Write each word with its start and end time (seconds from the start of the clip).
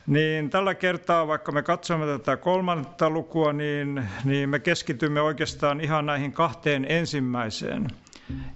Niin 0.07 0.51
tällä 0.51 0.75
kertaa, 0.75 1.27
vaikka 1.27 1.53
me 1.53 1.63
katsomme 1.63 2.07
tätä 2.07 2.37
kolmannetta 2.37 3.11
lukua, 3.11 3.53
niin, 3.53 4.09
niin 4.25 4.49
me 4.49 4.59
keskitymme 4.59 5.21
oikeastaan 5.21 5.81
ihan 5.81 6.07
näihin 6.07 6.33
kahteen 6.33 6.87
ensimmäiseen. 6.89 7.89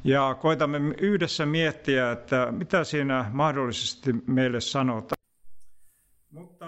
Ja 0.05 0.37
koitamme 0.41 0.79
yhdessä 0.99 1.47
miettiä, 1.47 2.13
että 2.13 2.53
mitä 2.53 2.85
siinä 2.85 3.31
mahdollisesti 3.33 4.15
meille 4.27 4.61
sanotaan. 4.61 5.19
Mutta 6.31 6.67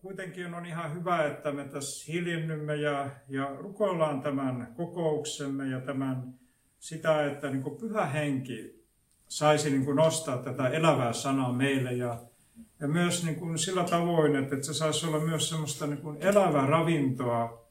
kuitenkin 0.00 0.54
on 0.54 0.66
ihan 0.66 0.94
hyvä, 0.94 1.26
että 1.26 1.52
me 1.52 1.64
tässä 1.64 2.12
hiljennymme 2.12 2.76
ja, 2.76 3.08
ja 3.28 3.50
rukoillaan 3.58 4.22
tämän 4.22 4.74
kokouksemme 4.76 5.66
ja 5.68 5.80
tämän 5.80 6.34
sitä, 6.78 7.26
että 7.26 7.50
niin 7.50 7.76
pyhä 7.80 8.06
henki 8.06 8.84
saisi 9.28 9.70
niin 9.70 9.96
nostaa 9.96 10.38
tätä 10.38 10.68
elävää 10.68 11.12
sanaa 11.12 11.52
meille 11.52 11.92
ja 11.92 12.18
ja 12.84 12.88
myös 12.88 13.24
niin 13.24 13.36
kuin 13.36 13.58
sillä 13.58 13.84
tavoin, 13.84 14.36
että 14.36 14.62
se 14.62 14.74
saisi 14.74 15.06
olla 15.06 15.18
myös 15.20 15.48
semmoista 15.48 15.86
niin 15.86 15.98
kuin 15.98 16.16
elävää 16.20 16.66
ravintoa. 16.66 17.64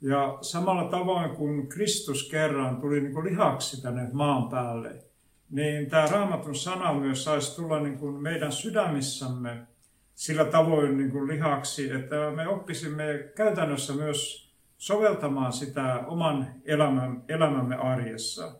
Ja 0.00 0.38
samalla 0.40 0.84
tavoin 0.90 1.30
kuin 1.30 1.68
Kristus 1.68 2.28
kerran 2.30 2.80
tuli 2.80 3.00
niin 3.00 3.12
kuin 3.12 3.26
lihaksi 3.26 3.82
tänne 3.82 4.08
maan 4.12 4.48
päälle, 4.48 5.04
niin 5.50 5.90
tämä 5.90 6.06
raamatun 6.06 6.54
sana 6.54 6.92
myös 6.92 7.24
saisi 7.24 7.56
tulla 7.56 7.80
niin 7.80 7.98
kuin 7.98 8.22
meidän 8.22 8.52
sydämissämme 8.52 9.66
sillä 10.14 10.44
tavoin 10.44 10.96
niin 10.96 11.10
kuin 11.10 11.28
lihaksi, 11.28 11.92
että 11.92 12.30
me 12.36 12.48
oppisimme 12.48 13.32
käytännössä 13.36 13.92
myös 13.92 14.50
soveltamaan 14.78 15.52
sitä 15.52 16.04
oman 16.06 16.46
elämän, 16.64 17.22
elämämme 17.28 17.76
arjessa. 17.76 18.52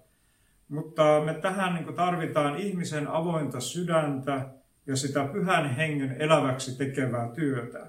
Mutta 0.69 1.23
me 1.25 1.35
tähän 1.35 1.75
niin 1.75 1.85
kuin 1.85 1.97
tarvitaan 1.97 2.57
ihmisen 2.57 3.09
avointa 3.09 3.61
sydäntä, 3.61 4.57
ja 4.87 4.97
sitä 4.97 5.25
pyhän 5.25 5.77
hengen 5.77 6.17
eläväksi 6.19 6.79
tekevää 6.79 7.29
työtä. 7.35 7.87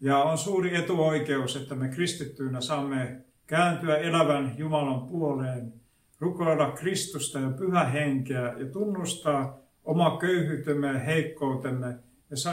Ja 0.00 0.18
on 0.18 0.38
suuri 0.38 0.76
etuoikeus, 0.76 1.56
että 1.56 1.74
me 1.74 1.88
kristittyinä 1.88 2.60
saamme 2.60 3.20
kääntyä 3.46 3.96
elävän 3.96 4.54
Jumalan 4.56 5.06
puoleen, 5.06 5.72
rukoilla 6.18 6.70
Kristusta 6.70 7.38
ja 7.38 7.50
pyhä 7.50 7.84
henkeä 7.84 8.54
ja 8.58 8.66
tunnustaa 8.66 9.58
oma 9.84 10.18
köyhyytemme 10.18 10.86
ja 10.86 10.98
heikkoutemme 10.98 11.98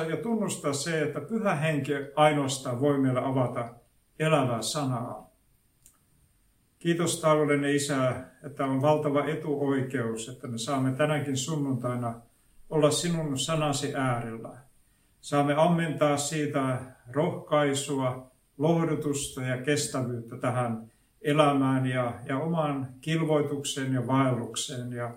ja 0.10 0.18
tunnustaa 0.18 0.74
se, 0.74 1.02
että 1.02 1.22
pyhä 1.22 1.56
henki 1.56 1.94
ainoastaan 2.16 2.82
voi 2.82 3.00
meille 3.00 3.22
avata 3.24 3.74
elävää 4.20 4.62
sanaa. 4.62 5.30
Kiitos 6.80 7.22
taivaallinen 7.22 7.76
Isä, 7.76 8.24
että 8.44 8.66
on 8.66 8.82
valtava 8.82 9.26
etuoikeus, 9.26 10.30
että 10.30 10.48
me 10.48 10.58
saamme 10.58 10.92
tänäkin 10.92 11.38
sunnuntaina 11.38 12.22
olla 12.70 12.92
sinun 12.92 13.40
sanasi 13.40 13.96
äärellä. 13.96 14.50
Saamme 15.22 15.53
ammentaa 15.58 16.18
siitä 16.18 16.78
rohkaisua, 17.12 18.31
lohdutusta 18.58 19.42
ja 19.42 19.58
kestävyyttä 19.58 20.38
tähän 20.38 20.92
elämään 21.22 21.86
ja, 21.86 22.14
ja 22.28 22.40
omaan 22.40 22.88
kilvoitukseen 23.02 23.94
ja 23.94 24.08
vaellukseen. 24.08 24.92
Ja, 24.94 25.12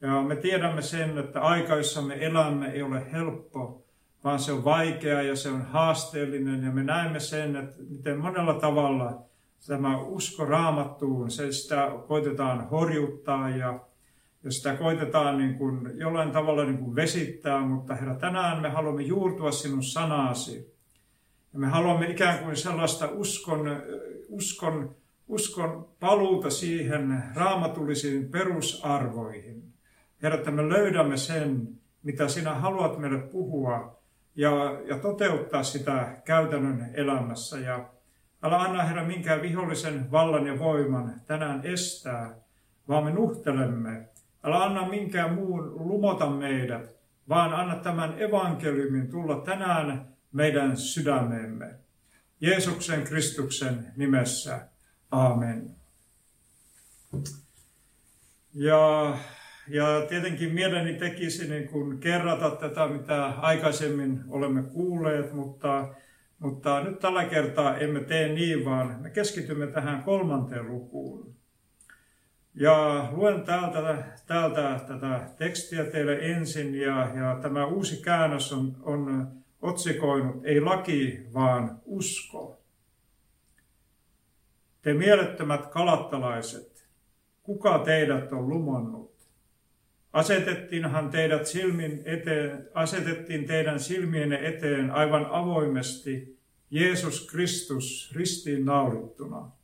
ja 0.00 0.22
me 0.22 0.36
tiedämme 0.36 0.82
sen, 0.82 1.18
että 1.18 1.40
aikaissamme 1.40 2.14
elämme 2.26 2.66
ei 2.66 2.82
ole 2.82 3.12
helppo, 3.12 3.84
vaan 4.24 4.38
se 4.38 4.52
on 4.52 4.64
vaikea 4.64 5.22
ja 5.22 5.36
se 5.36 5.48
on 5.48 5.62
haasteellinen. 5.62 6.64
Ja 6.64 6.70
me 6.70 6.82
näemme 6.82 7.20
sen, 7.20 7.56
että 7.56 7.76
miten 7.88 8.18
monella 8.18 8.54
tavalla 8.54 9.22
tämä 9.66 9.98
usko 10.02 10.44
raamattuun, 10.44 11.30
se 11.30 11.52
sitä 11.52 11.90
koitetaan 12.08 12.68
horjuttaa 12.68 13.50
ja 13.50 13.80
ja 14.44 14.50
sitä 14.50 14.76
koitetaan 14.76 15.38
niin 15.38 15.54
kuin 15.54 15.98
jollain 15.98 16.30
tavalla 16.30 16.64
niin 16.64 16.78
kuin 16.78 16.94
vesittää, 16.94 17.60
mutta 17.60 17.94
Herra, 17.94 18.14
tänään 18.14 18.62
me 18.62 18.68
haluamme 18.68 19.02
juurtua 19.02 19.50
sinun 19.50 19.82
sanasi. 19.82 20.74
Ja 21.52 21.58
me 21.58 21.66
haluamme 21.66 22.10
ikään 22.10 22.38
kuin 22.38 22.56
sellaista 22.56 23.08
uskon, 23.12 23.82
uskon, 24.28 24.96
uskon 25.28 25.88
paluuta 26.00 26.50
siihen 26.50 27.22
raamatullisiin 27.34 28.30
perusarvoihin. 28.30 29.72
Herra, 30.22 30.38
että 30.38 30.50
me 30.50 30.68
löydämme 30.68 31.16
sen, 31.16 31.68
mitä 32.02 32.28
sinä 32.28 32.54
haluat 32.54 32.98
meille 32.98 33.18
puhua 33.18 34.00
ja, 34.34 34.80
ja 34.86 34.98
toteuttaa 34.98 35.62
sitä 35.62 36.22
käytännön 36.24 36.90
elämässä. 36.94 37.58
Ja 37.58 37.90
älä 38.42 38.58
anna 38.58 38.82
Herra 38.82 39.04
minkään 39.04 39.42
vihollisen 39.42 40.10
vallan 40.10 40.46
ja 40.46 40.58
voiman 40.58 41.20
tänään 41.26 41.60
estää, 41.64 42.34
vaan 42.88 43.04
me 43.04 43.10
nuhtelemme 43.10 44.08
Älä 44.44 44.64
anna 44.64 44.88
minkään 44.88 45.34
muun 45.34 45.88
lumota 45.88 46.30
meidät, 46.30 46.96
vaan 47.28 47.54
anna 47.54 47.76
tämän 47.76 48.14
evankeliumin 48.22 49.10
tulla 49.10 49.40
tänään 49.40 50.08
meidän 50.32 50.76
sydämemme. 50.76 51.74
Jeesuksen 52.40 53.04
Kristuksen 53.04 53.92
nimessä. 53.96 54.68
Amen. 55.10 55.70
Ja, 58.54 59.16
ja 59.68 60.06
tietenkin 60.08 60.54
mieleni 60.54 60.94
tekisi 60.94 61.48
niin 61.48 61.68
kuin 61.68 61.98
kerrata 61.98 62.50
tätä, 62.50 62.88
mitä 62.88 63.24
aikaisemmin 63.26 64.20
olemme 64.28 64.62
kuulleet, 64.62 65.32
mutta, 65.32 65.94
mutta 66.38 66.80
nyt 66.80 66.98
tällä 66.98 67.24
kertaa 67.24 67.76
emme 67.78 68.00
tee 68.00 68.28
niin, 68.28 68.64
vaan 68.64 69.02
me 69.02 69.10
keskitymme 69.10 69.66
tähän 69.66 70.02
kolmanteen 70.02 70.68
lukuun. 70.68 71.39
Ja 72.60 73.08
luen 73.12 73.42
täältä, 73.42 74.04
täältä 74.26 74.80
tätä 74.88 75.30
tekstiä 75.38 75.84
teille 75.84 76.18
ensin 76.18 76.74
ja, 76.74 77.14
ja 77.14 77.38
tämä 77.42 77.66
uusi 77.66 78.02
käännös 78.02 78.52
on, 78.52 78.76
on 78.82 79.28
otsikoinut 79.62 80.44
ei 80.44 80.60
laki, 80.60 81.26
vaan 81.34 81.80
usko. 81.84 82.60
Te 84.82 84.94
mielettömät 84.94 85.66
kalattalaiset, 85.66 86.88
kuka 87.42 87.78
teidät 87.78 88.32
on 88.32 88.48
lumannut? 88.48 89.14
Asetettiinhan 90.12 91.10
teidät 91.10 91.46
silmin 91.46 92.02
eteen, 92.04 92.68
asetettiin 92.74 93.46
teidän 93.46 93.80
silmienne 93.80 94.48
eteen 94.48 94.90
aivan 94.90 95.26
avoimesti 95.30 96.38
Jeesus 96.70 97.26
Kristus 97.26 98.12
ristiin 98.16 98.64
naulittuna. 98.64 99.59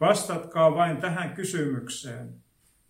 Vastatkaa 0.00 0.74
vain 0.74 0.96
tähän 0.96 1.34
kysymykseen. 1.34 2.34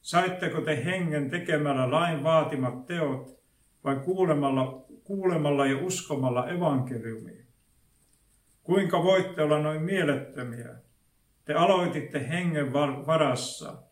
Saitteko 0.00 0.60
te 0.60 0.84
hengen 0.84 1.30
tekemällä 1.30 1.90
lain 1.90 2.22
vaatimat 2.22 2.86
teot 2.86 3.38
vai 3.84 3.96
kuulemalla, 3.96 4.84
kuulemalla 5.04 5.66
ja 5.66 5.78
uskomalla 5.78 6.48
evankeliumiin? 6.48 7.46
Kuinka 8.62 9.02
voitte 9.02 9.42
olla 9.42 9.58
noin 9.58 9.82
mielettömiä? 9.82 10.74
Te 11.44 11.54
aloititte 11.54 12.28
hengen 12.28 12.72
varassa. 13.06 13.82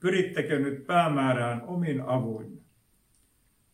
Pyrittekö 0.00 0.58
nyt 0.58 0.86
päämäärään 0.86 1.62
omin 1.66 2.00
avuin? 2.00 2.62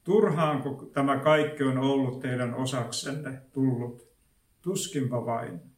Turhaanko 0.04 0.90
tämä 0.94 1.19
kaikki 1.19 1.62
on 1.62 1.78
ollut 1.78 2.20
teidän 2.20 2.54
osaksenne 2.54 3.43
tullut? 3.52 4.08
Tuskinpa 4.62 5.26
vain. 5.26 5.71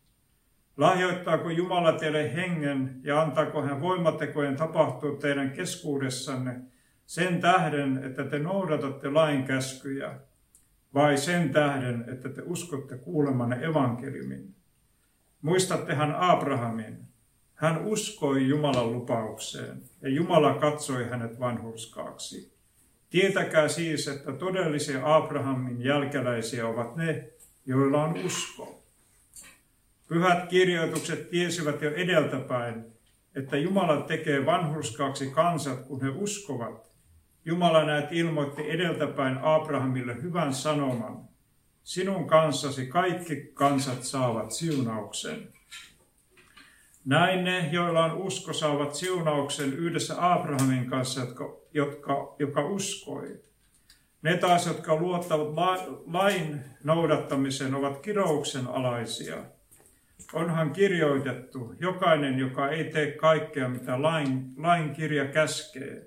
Lahjoittaako 0.77 1.51
Jumala 1.51 1.93
teille 1.93 2.35
hengen 2.35 3.01
ja 3.03 3.23
antaako 3.23 3.63
hän 3.63 3.81
voimatekojen 3.81 4.57
tapahtua 4.57 5.17
teidän 5.17 5.51
keskuudessanne 5.51 6.61
sen 7.07 7.41
tähden, 7.41 8.05
että 8.05 8.25
te 8.25 8.39
noudatatte 8.39 9.11
lain 9.11 9.45
käskyjä, 9.45 10.15
vai 10.95 11.19
sen 11.19 11.51
tähden, 11.51 12.05
että 12.13 12.29
te 12.29 12.43
uskotte 12.45 12.97
kuulemanne 12.99 13.65
evankeliumin? 13.65 14.55
Muistattehan 15.43 16.15
Abrahamin. 16.19 16.99
Hän 17.55 17.87
uskoi 17.87 18.49
Jumalan 18.49 18.93
lupaukseen 18.93 19.83
ja 20.03 20.09
Jumala 20.09 20.55
katsoi 20.55 21.09
hänet 21.09 21.41
vanhurskaaksi. 21.41 22.55
Tietäkää 23.11 23.69
siis, 23.69 24.09
että 24.09 24.33
todellisia 24.33 25.17
Abrahamin 25.17 25.85
jälkeläisiä 25.85 26.67
ovat 26.67 26.97
ne, 26.97 27.29
joilla 27.67 28.05
on 28.05 28.15
usko. 28.27 28.84
Pyhät 30.09 30.49
kirjoitukset 30.49 31.31
tiesivät 31.31 31.83
jo 31.83 31.91
edeltäpäin, 31.91 32.85
että 33.35 33.57
Jumala 33.57 34.01
tekee 34.01 34.47
vanhurskaaksi 34.47 35.31
kansat, 35.31 35.83
kun 35.83 36.03
he 36.03 36.09
uskovat. 36.09 36.91
Jumala 37.45 37.85
näet 37.85 38.13
ilmoitti 38.13 38.71
edeltäpäin 38.71 39.39
Abrahamille 39.43 40.23
hyvän 40.23 40.55
sanoman. 40.55 41.29
Sinun 41.83 42.27
kanssasi 42.27 42.87
kaikki 42.87 43.51
kansat 43.55 44.03
saavat 44.05 44.53
siunauksen. 44.53 45.49
Näin 47.05 47.45
ne, 47.45 47.69
joilla 47.73 48.05
on 48.05 48.13
usko, 48.13 48.53
saavat 48.53 48.95
siunauksen 48.95 49.73
yhdessä 49.73 50.33
Abrahamin 50.33 50.91
kanssa, 50.91 51.21
jotka, 51.21 51.57
jotka, 51.75 52.35
joka 52.39 52.67
uskoi. 52.67 53.41
Ne 54.23 54.37
taas, 54.37 54.67
jotka 54.67 54.97
luottavat 54.97 55.49
lain 56.07 56.61
noudattamiseen, 56.85 57.75
ovat 57.75 57.99
kirouksen 57.99 58.67
alaisia. 58.67 59.37
Onhan 60.35 60.73
kirjoitettu, 60.73 61.75
jokainen, 61.81 62.39
joka 62.39 62.69
ei 62.69 62.85
tee 62.85 63.13
kaikkea, 63.13 63.69
mitä 63.69 64.03
lain, 64.03 64.53
lain 64.57 64.93
kirja 64.93 65.25
käskee. 65.25 66.07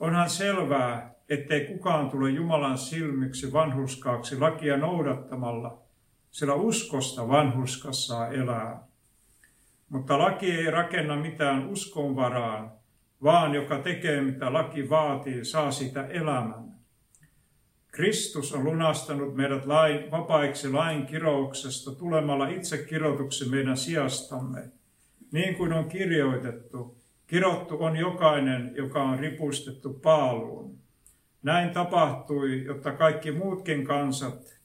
Onhan 0.00 0.30
selvää, 0.30 1.14
ettei 1.28 1.66
kukaan 1.66 2.10
tule 2.10 2.30
Jumalan 2.30 2.78
silmiksi 2.78 3.52
vanhuskaaksi 3.52 4.38
lakia 4.38 4.76
noudattamalla, 4.76 5.82
sillä 6.30 6.54
uskosta 6.54 7.28
vanhuskas 7.28 8.06
saa 8.06 8.28
elää. 8.28 8.82
Mutta 9.88 10.18
laki 10.18 10.52
ei 10.52 10.70
rakenna 10.70 11.16
mitään 11.16 11.66
uskon 11.68 12.16
varaan, 12.16 12.72
vaan 13.22 13.54
joka 13.54 13.78
tekee 13.78 14.20
mitä 14.20 14.52
laki 14.52 14.90
vaatii, 14.90 15.44
saa 15.44 15.70
sitä 15.70 16.06
elämän. 16.06 16.69
Kristus 17.90 18.52
on 18.52 18.64
lunastanut 18.64 19.36
meidät 19.36 19.66
lain, 19.66 20.10
vapaiksi 20.10 20.70
lain 20.72 21.06
kirouksesta 21.06 21.94
tulemalla 21.94 22.48
itse 22.48 22.78
kirotuksi 22.78 23.48
meidän 23.48 23.76
sijastamme. 23.76 24.62
Niin 25.32 25.54
kuin 25.54 25.72
on 25.72 25.88
kirjoitettu, 25.88 26.96
kirottu 27.26 27.82
on 27.82 27.96
jokainen, 27.96 28.72
joka 28.76 29.02
on 29.02 29.18
ripustettu 29.18 29.92
paaluun. 29.92 30.78
Näin 31.42 31.70
tapahtui, 31.70 32.64
jotta 32.64 32.92
kaikki 32.92 33.30
muutkin 33.30 33.84
kansat 33.84 34.60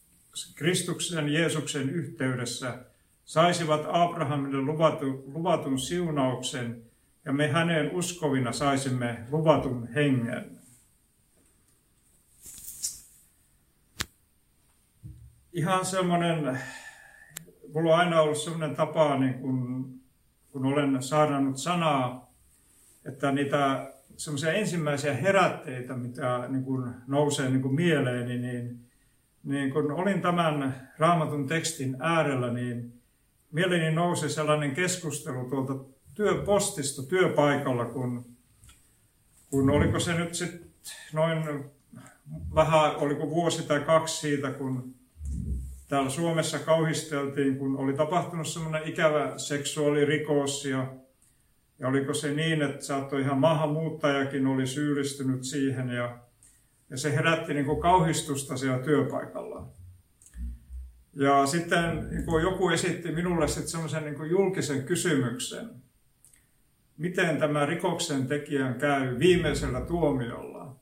Kristuksen 0.56 1.34
Jeesuksen 1.34 1.90
yhteydessä 1.90 2.86
saisivat 3.26 3.86
Abrahamille 3.88 4.62
luvatun, 4.62 5.24
luvatun 5.34 5.80
siunauksen 5.80 6.82
ja 7.26 7.34
me 7.34 7.48
häneen 7.48 7.92
uskovina 7.92 8.52
saisimme 8.52 9.18
luvatun 9.32 9.88
hengen. 9.88 10.55
Ihan 15.56 15.86
semmoinen, 15.86 16.60
mulla 17.74 17.94
on 17.94 18.00
aina 18.00 18.22
ollut 18.22 18.38
semmoinen 18.38 18.76
tapa, 18.76 19.18
niin 19.18 19.34
kun, 19.34 19.90
kun 20.52 20.66
olen 20.66 21.04
saanut 21.04 21.58
sanaa, 21.58 22.34
että 23.06 23.32
niitä 23.32 23.92
semmoisia 24.18 24.54
ensimmäisiä 24.54 25.14
herätteitä, 25.14 25.96
mitä 25.96 26.48
niin 26.48 26.64
kuin 26.64 26.92
nousee 27.08 27.50
niin 27.50 27.62
kuin 27.62 27.76
mieleeni, 27.76 28.38
niin, 28.38 28.80
niin 29.44 29.74
kun 29.74 29.92
olin 29.92 30.22
tämän 30.22 30.90
raamatun 30.98 31.48
tekstin 31.48 31.98
äärellä, 32.00 32.54
niin 32.54 33.02
mieleeni 33.52 33.96
nousi 33.96 34.30
sellainen 34.30 34.72
keskustelu 34.72 35.50
tuolta 35.50 35.74
työpostista 36.16 37.04
työpaikalla, 37.04 37.86
kun, 37.86 38.26
kun 39.50 39.70
oliko 39.70 40.00
se 40.00 40.14
nyt 40.14 40.34
sitten 40.34 40.70
noin 41.14 41.66
vähän, 42.56 42.96
oliko 42.96 43.30
vuosi 43.30 43.68
tai 43.68 43.80
kaksi 43.80 44.20
siitä, 44.20 44.52
kun 44.52 44.95
täällä 45.88 46.10
Suomessa 46.10 46.60
kauhisteltiin, 46.60 47.58
kun 47.58 47.78
oli 47.78 47.94
tapahtunut 47.94 48.48
semmoinen 48.48 48.88
ikävä 48.88 49.38
seksuaalirikos 49.38 50.66
ja 50.66 50.96
ja 51.80 51.88
oliko 51.88 52.14
se 52.14 52.34
niin, 52.34 52.62
että 52.62 52.86
saattoi 52.86 53.22
ihan 53.22 53.38
maahanmuuttajakin 53.38 54.48
oli 54.48 54.68
syyllistynyt 54.68 55.44
siihen 55.44 55.90
ja, 55.90 56.18
ja 56.90 56.98
se 56.98 57.16
herätti 57.16 57.54
niin 57.54 57.66
kuin 57.66 57.82
kauhistusta 57.82 58.58
siellä 58.58 58.84
työpaikalla. 58.84 59.68
Ja 61.14 61.46
sitten 61.46 62.10
niin 62.10 62.26
kuin 62.26 62.44
joku 62.44 62.70
esitti 62.70 63.12
minulle 63.12 63.48
sitten 63.48 63.68
semmoisen 63.68 64.04
niin 64.04 64.16
kuin 64.16 64.30
julkisen 64.30 64.84
kysymyksen, 64.84 65.70
miten 66.98 67.38
tämä 67.38 67.66
rikoksen 67.66 68.28
tekijän 68.28 68.76
käy 68.76 69.20
viimeisellä 69.20 69.82
tuomiolla. 69.82 70.76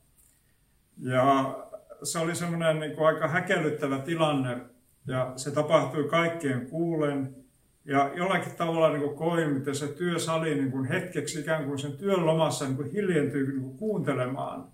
Ja 0.98 1.58
se 2.02 2.18
oli 2.18 2.34
semmoinen 2.34 2.80
niin 2.80 2.96
kuin 2.96 3.06
aika 3.06 3.28
häkellyttävä 3.28 3.98
tilanne 3.98 4.56
ja 5.06 5.32
se 5.36 5.50
tapahtui 5.50 6.04
kaikkien 6.04 6.66
kuulen. 6.66 7.36
Ja 7.84 8.10
jollakin 8.14 8.56
tavalla 8.56 8.88
niin 8.88 9.02
kuin 9.02 9.16
koin, 9.16 9.50
miten 9.50 9.74
se 9.74 9.86
työsali 9.86 10.54
niin 10.54 10.70
kuin 10.70 10.84
hetkeksi 10.84 11.40
ikään 11.40 11.64
kuin 11.64 11.78
sen 11.78 11.92
työn 11.92 12.26
lomassa 12.26 12.64
niin 12.64 12.76
kuin 12.76 12.92
hiljentyy 12.92 13.46
niin 13.48 13.62
kuin 13.62 13.76
kuuntelemaan, 13.76 14.68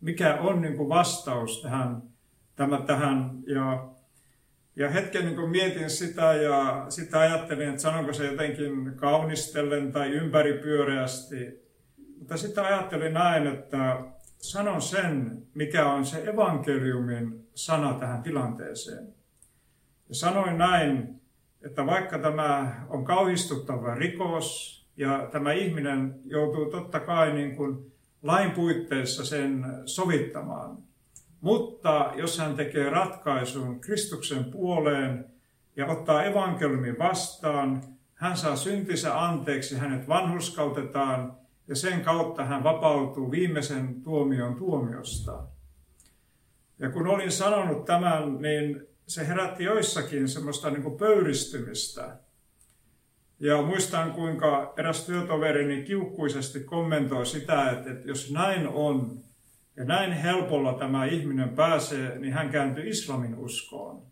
mikä 0.00 0.34
on 0.34 0.60
niin 0.60 0.76
kuin 0.76 0.88
vastaus 0.88 1.62
tähän. 1.62 2.02
Tämä, 2.56 2.82
tähän. 2.82 3.30
Ja, 3.46 3.88
ja 4.76 4.90
hetken 4.90 5.24
niin 5.24 5.36
kuin 5.36 5.50
mietin 5.50 5.90
sitä 5.90 6.32
ja 6.34 6.86
sitä 6.88 7.18
ajattelin, 7.18 7.68
että 7.68 7.82
sanonko 7.82 8.12
se 8.12 8.26
jotenkin 8.26 8.92
kaunistellen 8.96 9.92
tai 9.92 10.10
ympäripyöreästi. 10.10 11.70
Mutta 12.18 12.36
sitten 12.36 12.64
ajattelin 12.64 13.14
näin, 13.14 13.46
että 13.46 14.04
sanon 14.38 14.82
sen, 14.82 15.42
mikä 15.54 15.92
on 15.92 16.06
se 16.06 16.24
evankeliumin 16.24 17.48
sana 17.54 17.94
tähän 17.94 18.22
tilanteeseen. 18.22 19.19
Ja 20.10 20.14
sanoin 20.14 20.58
näin, 20.58 21.20
että 21.62 21.86
vaikka 21.86 22.18
tämä 22.18 22.74
on 22.88 23.04
kauhistuttava 23.04 23.94
rikos 23.94 24.80
ja 24.96 25.28
tämä 25.32 25.52
ihminen 25.52 26.20
joutuu 26.24 26.70
totta 26.70 27.00
kai 27.00 27.32
niin 27.32 27.56
kuin 27.56 27.92
lain 28.22 28.50
puitteissa 28.50 29.24
sen 29.24 29.64
sovittamaan, 29.86 30.78
mutta 31.40 32.12
jos 32.16 32.38
hän 32.38 32.56
tekee 32.56 32.90
ratkaisun 32.90 33.80
Kristuksen 33.80 34.44
puoleen 34.44 35.24
ja 35.76 35.86
ottaa 35.86 36.24
evankeliumin 36.24 36.98
vastaan, 36.98 37.82
hän 38.14 38.36
saa 38.36 38.56
syntinsä 38.56 39.24
anteeksi, 39.24 39.78
hänet 39.78 40.08
vanhuskautetaan 40.08 41.36
ja 41.68 41.76
sen 41.76 42.00
kautta 42.00 42.44
hän 42.44 42.64
vapautuu 42.64 43.30
viimeisen 43.30 44.02
tuomion 44.02 44.54
tuomiosta. 44.54 45.42
Ja 46.78 46.90
kun 46.90 47.06
olin 47.06 47.32
sanonut 47.32 47.84
tämän, 47.84 48.42
niin 48.42 48.89
se 49.10 49.28
herätti 49.28 49.64
joissakin 49.64 50.28
semmoista 50.28 50.70
niin 50.70 50.82
kuin 50.82 50.98
pöyristymistä. 50.98 52.16
Ja 53.40 53.62
muistan, 53.62 54.12
kuinka 54.12 54.74
eräs 54.76 55.06
työtoverini 55.06 55.82
kiukkuisesti 55.82 56.60
kommentoi 56.60 57.26
sitä, 57.26 57.70
että, 57.70 57.90
että 57.90 58.08
jos 58.08 58.32
näin 58.32 58.68
on, 58.68 59.20
ja 59.76 59.84
näin 59.84 60.12
helpolla 60.12 60.72
tämä 60.72 61.04
ihminen 61.04 61.48
pääsee, 61.48 62.18
niin 62.18 62.32
hän 62.32 62.50
kääntyy 62.50 62.88
islamin 62.88 63.34
uskoon. 63.34 64.02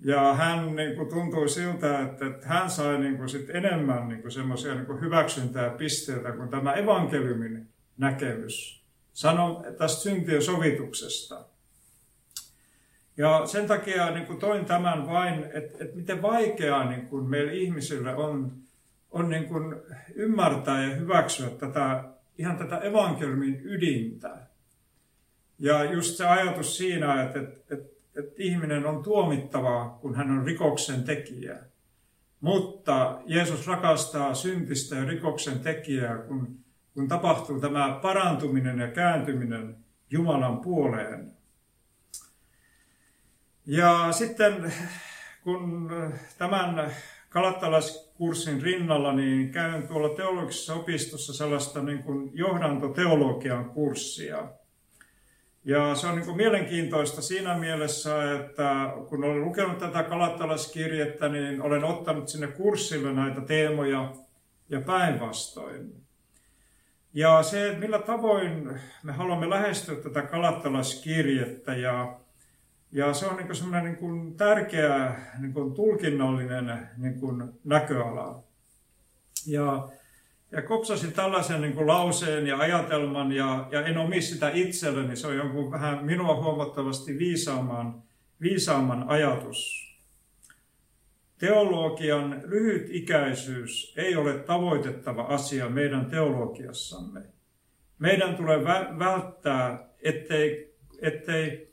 Ja 0.00 0.34
hän 0.34 0.76
niin 0.76 0.96
kuin, 0.96 1.08
tuntui 1.08 1.48
siltä, 1.48 2.02
että, 2.02 2.26
että 2.26 2.46
hän 2.48 2.70
sai 2.70 2.98
niin 2.98 3.16
kuin, 3.16 3.28
sit 3.28 3.50
enemmän 3.50 4.08
niin 4.08 4.22
kuin, 4.22 4.32
semmoisia 4.32 4.74
niin 4.74 5.00
hyväksyntää 5.00 5.70
pisteitä 5.70 6.32
kuin 6.32 6.48
tämä 6.48 6.72
evankeliumin 6.72 7.68
näkemys 7.96 8.84
sano, 9.12 9.64
tästä 9.78 10.02
syntien 10.02 10.42
sovituksesta. 10.42 11.44
Ja 13.18 13.46
sen 13.46 13.66
takia 13.66 14.10
niin 14.10 14.26
kuin 14.26 14.38
toin 14.38 14.64
tämän 14.64 15.06
vain, 15.06 15.44
että, 15.44 15.84
että 15.84 15.96
miten 15.96 16.22
vaikeaa 16.22 16.90
niin 16.90 17.06
kuin 17.06 17.24
meillä 17.24 17.52
ihmisille 17.52 18.14
on, 18.14 18.52
on 19.10 19.28
niin 19.28 19.44
kuin 19.44 19.76
ymmärtää 20.14 20.84
ja 20.84 20.94
hyväksyä 20.94 21.50
tätä, 21.50 22.04
ihan 22.38 22.56
tätä 22.56 22.78
evankeliumin 22.78 23.60
ydintä. 23.64 24.36
Ja 25.58 25.84
just 25.84 26.16
se 26.16 26.26
ajatus 26.26 26.76
siinä, 26.76 27.22
että, 27.22 27.38
että, 27.38 27.74
että, 27.74 27.88
että 28.16 28.34
ihminen 28.38 28.86
on 28.86 29.02
tuomittava, 29.02 29.98
kun 30.00 30.14
hän 30.14 30.30
on 30.30 30.46
rikoksen 30.46 31.04
tekijä. 31.04 31.56
Mutta 32.40 33.20
Jeesus 33.26 33.66
rakastaa 33.66 34.34
syntistä 34.34 34.96
ja 34.96 35.04
rikoksen 35.04 35.60
tekijää, 35.60 36.18
kun, 36.18 36.56
kun 36.94 37.08
tapahtuu 37.08 37.60
tämä 37.60 37.98
parantuminen 38.02 38.78
ja 38.78 38.88
kääntyminen 38.88 39.76
Jumalan 40.10 40.58
puoleen. 40.58 41.37
Ja 43.70 44.12
sitten 44.12 44.72
kun 45.44 45.90
tämän 46.38 46.90
kalatalaiskurssin 47.28 48.62
rinnalla, 48.62 49.12
niin 49.12 49.52
käyn 49.52 49.88
tuolla 49.88 50.16
teologisessa 50.16 50.74
opistossa 50.74 51.32
sellaista 51.32 51.82
niin 51.82 52.02
kuin 52.02 52.30
johdantoteologian 52.34 53.70
kurssia. 53.70 54.48
Ja 55.64 55.94
se 55.94 56.06
on 56.06 56.14
niin 56.14 56.24
kuin 56.24 56.36
mielenkiintoista 56.36 57.22
siinä 57.22 57.58
mielessä, 57.58 58.34
että 58.34 58.92
kun 59.08 59.24
olen 59.24 59.40
lukenut 59.40 59.78
tätä 59.78 60.02
kalattalaiskirjettä, 60.02 61.28
niin 61.28 61.62
olen 61.62 61.84
ottanut 61.84 62.28
sinne 62.28 62.46
kurssille 62.46 63.12
näitä 63.12 63.40
teemoja 63.40 64.12
ja 64.68 64.80
päinvastoin. 64.80 65.92
Ja 67.14 67.42
se, 67.42 67.66
että 67.68 67.80
millä 67.80 67.98
tavoin 67.98 68.80
me 69.02 69.12
haluamme 69.12 69.50
lähestyä 69.50 69.94
tätä 69.94 70.22
kalattalaiskirjettä 70.22 71.74
ja 71.76 72.18
ja 72.92 73.12
se 73.14 73.26
on 73.26 73.36
niin 73.36 73.56
semmoinen 73.56 73.98
niin 74.00 74.36
tärkeä 74.36 75.16
niin 75.38 75.52
kuin 75.52 75.74
tulkinnallinen 75.74 76.88
niin 76.96 77.20
kuin 77.20 77.52
näköala. 77.64 78.42
Ja, 79.46 79.88
ja 80.52 80.62
kopsasin 80.62 81.12
tällaisen 81.12 81.60
niin 81.60 81.74
kuin 81.74 81.86
lauseen 81.86 82.46
ja 82.46 82.58
ajatelman, 82.58 83.32
ja, 83.32 83.68
ja 83.70 83.86
en 83.86 83.98
omi 83.98 84.22
sitä 84.22 84.50
itselleni, 84.54 85.16
se 85.16 85.26
on 85.26 85.36
jonkun 85.36 85.70
vähän 85.70 86.04
minua 86.04 86.42
huomattavasti 86.42 87.18
viisaamman, 87.18 88.02
viisaamman 88.40 89.08
ajatus. 89.08 89.88
Teologian 91.38 92.42
lyhytikäisyys 92.44 93.94
ei 93.96 94.16
ole 94.16 94.38
tavoitettava 94.38 95.22
asia 95.22 95.68
meidän 95.68 96.06
teologiassamme. 96.06 97.20
Meidän 97.98 98.36
tulee 98.36 98.64
välttää, 98.98 99.88
ettei, 100.02 100.74
ettei 101.02 101.67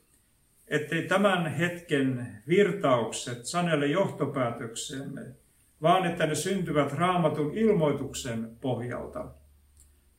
ettei 0.68 1.02
tämän 1.02 1.46
hetken 1.46 2.26
virtaukset 2.48 3.46
sanelle 3.46 3.86
johtopäätöksemme, 3.86 5.20
vaan 5.82 6.06
että 6.06 6.26
ne 6.26 6.34
syntyvät 6.34 6.92
raamatun 6.92 7.54
ilmoituksen 7.54 8.50
pohjalta. 8.60 9.28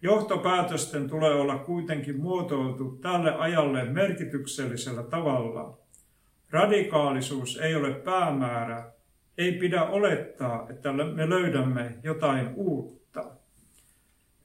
Johtopäätösten 0.02 1.10
tulee 1.10 1.34
olla 1.34 1.58
kuitenkin 1.58 2.22
muotoiltu 2.22 2.98
tälle 3.02 3.36
ajalle 3.36 3.84
merkityksellisellä 3.86 5.04
tavalla. 5.04 5.78
Radikaalisuus 6.50 7.58
ei 7.58 7.76
ole 7.76 7.94
päämäärä, 7.94 8.92
ei 9.38 9.52
pidä 9.52 9.84
olettaa, 9.84 10.68
että 10.70 10.94
me 10.94 11.30
löydämme 11.30 11.96
jotain 12.04 12.50
uutta. 12.56 13.26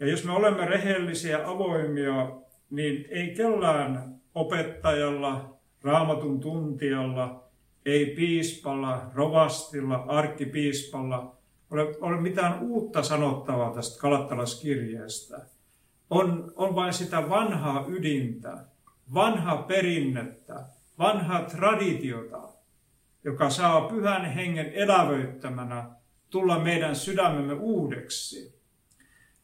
Ja 0.00 0.06
jos 0.06 0.24
me 0.24 0.32
olemme 0.32 0.66
rehellisiä 0.66 1.48
avoimia, 1.48 2.30
niin 2.70 3.06
ei 3.10 3.34
kellään 3.34 4.20
opettajalla, 4.34 5.58
raamatun 5.82 6.40
tuntijalla, 6.40 7.44
ei 7.86 8.06
piispalla, 8.06 9.10
rovastilla, 9.14 9.96
arkkipiispalla 9.96 11.36
ole, 11.70 11.96
ole 12.00 12.20
mitään 12.20 12.62
uutta 12.62 13.02
sanottavaa 13.02 13.74
tästä 13.74 14.00
Kalattalaskirjeestä. 14.00 15.46
On, 16.10 16.52
on 16.56 16.74
vain 16.74 16.92
sitä 16.92 17.28
vanhaa 17.28 17.84
ydintä, 17.88 18.64
vanhaa 19.14 19.62
perinnettä, 19.62 20.64
vanhaa 20.98 21.42
traditiota, 21.42 22.48
joka 23.24 23.50
saa 23.50 23.80
pyhän 23.80 24.24
hengen 24.24 24.72
elävöittämänä 24.74 25.90
tulla 26.30 26.58
meidän 26.58 26.96
sydämemme 26.96 27.54
uudeksi. 27.54 28.62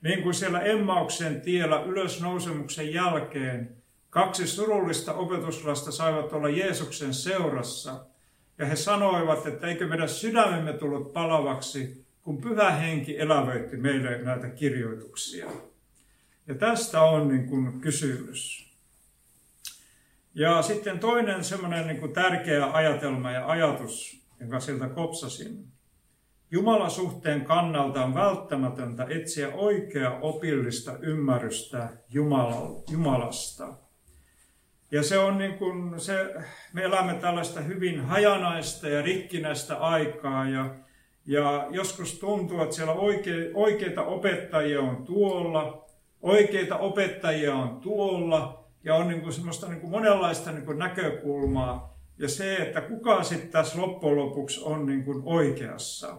Niin 0.03 0.23
kuin 0.23 0.35
siellä 0.35 0.61
Emmauksen 0.61 1.41
tiellä 1.41 1.83
ylösnousemuksen 1.83 2.93
jälkeen 2.93 3.78
Kaksi 4.19 4.47
surullista 4.47 5.15
opetuslasta 5.15 5.93
saivat 5.93 6.33
olla 6.33 6.49
Jeesuksen 6.49 7.15
seurassa, 7.15 8.07
ja 8.59 8.67
he 8.67 8.77
sanoivat, 8.77 9.47
että 9.47 9.67
eikö 9.67 9.87
meidän 9.87 10.09
sydämemme 10.09 10.73
tullut 10.73 11.13
palavaksi, 11.13 12.07
kun 12.23 12.41
pyhä 12.41 12.71
henki 12.71 13.21
elävöitti 13.21 13.77
meille 13.77 14.23
näitä 14.23 14.49
kirjoituksia. 14.49 15.47
Ja 16.47 16.55
tästä 16.55 17.03
on 17.03 17.29
niin 17.29 17.47
kuin 17.47 17.81
kysymys. 17.81 18.73
Ja 20.35 20.63
sitten 20.63 20.99
toinen 20.99 21.45
semmoinen 21.45 21.87
niin 21.87 22.01
kuin 22.01 22.13
tärkeä 22.13 22.73
ajatelma 22.73 23.31
ja 23.31 23.47
ajatus, 23.47 24.21
jonka 24.41 24.61
siltä 24.61 24.89
kopsasin. 24.89 25.67
Jumalan 26.51 26.91
suhteen 26.91 27.45
kannalta 27.45 28.05
on 28.05 28.15
välttämätöntä 28.15 29.07
etsiä 29.11 29.49
oikea 29.55 30.19
opillista 30.21 30.99
ymmärrystä 30.99 31.89
Jumalasta. 32.89 33.88
Ja 34.91 35.03
se 35.03 35.19
on 35.19 35.39
niin 35.39 35.59
kuin 35.59 36.01
se, 36.01 36.35
me 36.73 36.83
elämme 36.83 37.15
tällaista 37.15 37.61
hyvin 37.61 38.01
hajanaista 38.01 38.89
ja 38.89 39.03
rikkinäistä 39.03 39.77
aikaa 39.77 40.49
ja, 40.49 40.75
ja 41.27 41.67
joskus 41.71 42.19
tuntuu, 42.19 42.63
että 42.63 42.77
siellä 42.77 42.93
oike, 42.93 43.51
oikeita 43.55 44.03
opettajia 44.03 44.81
on 44.81 45.05
tuolla, 45.05 45.87
oikeita 46.23 46.77
opettajia 46.77 47.55
on 47.55 47.81
tuolla 47.81 48.65
ja 48.85 48.95
on 48.95 49.09
niin 49.09 49.21
kuin 49.21 49.33
semmoista 49.33 49.69
niin 49.69 49.81
kuin 49.81 49.91
monenlaista 49.91 50.53
niin 50.53 50.67
kuin 50.67 50.79
näkökulmaa. 50.79 51.99
Ja 52.19 52.29
se, 52.29 52.57
että 52.57 52.81
kuka 52.81 53.23
sitten 53.23 53.51
tässä 53.51 53.81
loppujen 53.81 54.17
lopuksi 54.17 54.61
on 54.65 54.87
niin 54.87 55.05
kuin 55.05 55.23
oikeassa. 55.25 56.17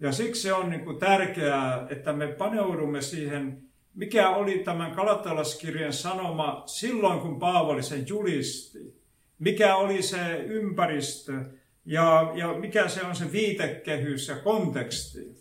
Ja 0.00 0.12
siksi 0.12 0.52
on 0.52 0.70
niin 0.70 0.84
kuin 0.84 0.98
tärkeää, 0.98 1.86
että 1.90 2.12
me 2.12 2.26
paneudumme 2.26 3.00
siihen 3.00 3.62
mikä 3.96 4.30
oli 4.30 4.58
tämän 4.58 4.90
Kalatalaskirjan 4.90 5.92
sanoma 5.92 6.62
silloin, 6.66 7.20
kun 7.20 7.38
Paavali 7.38 7.82
sen 7.82 8.08
julisti. 8.08 9.02
Mikä 9.38 9.76
oli 9.76 10.02
se 10.02 10.36
ympäristö 10.36 11.44
ja, 11.84 12.32
ja 12.34 12.52
mikä 12.52 12.88
se 12.88 13.02
on 13.02 13.16
se 13.16 13.32
viitekehys 13.32 14.28
ja 14.28 14.36
konteksti. 14.36 15.36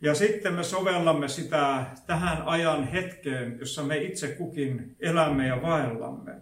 Ja 0.00 0.14
sitten 0.14 0.54
me 0.54 0.64
sovellamme 0.64 1.28
sitä 1.28 1.86
tähän 2.06 2.42
ajan 2.42 2.88
hetkeen, 2.88 3.56
jossa 3.60 3.82
me 3.82 3.96
itse 3.96 4.28
kukin 4.28 4.96
elämme 5.00 5.46
ja 5.46 5.62
vaellamme. 5.62 6.32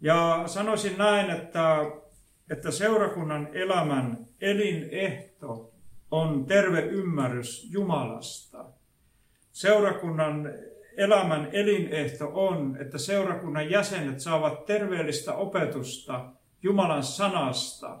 Ja 0.00 0.42
sanoisin 0.46 0.98
näin, 0.98 1.30
että, 1.30 1.76
että 2.50 2.70
seurakunnan 2.70 3.48
elämän 3.52 4.26
elinehto 4.40 5.74
on 6.10 6.46
terve 6.46 6.80
ymmärrys 6.80 7.68
Jumalasta– 7.70 8.64
Seurakunnan 9.52 10.54
elämän 10.96 11.48
elinehto 11.52 12.30
on, 12.34 12.76
että 12.80 12.98
seurakunnan 12.98 13.70
jäsenet 13.70 14.20
saavat 14.20 14.64
terveellistä 14.64 15.34
opetusta 15.34 16.24
Jumalan 16.62 17.02
sanasta. 17.02 17.98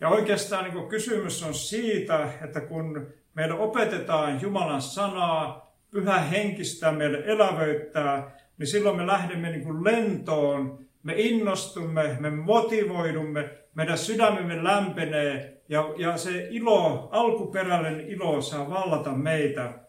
Ja 0.00 0.08
oikeastaan 0.08 0.64
niin 0.64 0.88
kysymys 0.88 1.42
on 1.42 1.54
siitä, 1.54 2.28
että 2.44 2.60
kun 2.60 3.06
meille 3.34 3.54
opetetaan 3.54 4.42
Jumalan 4.42 4.82
sanaa, 4.82 5.74
pyhä 5.90 6.18
henkistä 6.18 6.92
meille 6.92 7.22
elävöittää, 7.26 8.38
niin 8.58 8.66
silloin 8.66 8.96
me 8.96 9.06
lähdemme 9.06 9.50
niin 9.50 9.64
kuin 9.64 9.84
lentoon, 9.84 10.78
me 11.02 11.14
innostumme, 11.16 12.16
me 12.20 12.30
motivoidumme, 12.30 13.50
meidän 13.74 13.98
sydämemme 13.98 14.64
lämpenee 14.64 15.62
ja, 15.68 15.94
ja 15.96 16.16
se 16.16 16.48
ilo, 16.50 17.08
alkuperäinen 17.12 18.00
ilo 18.00 18.40
saa 18.40 18.70
vallata 18.70 19.12
meitä 19.12 19.83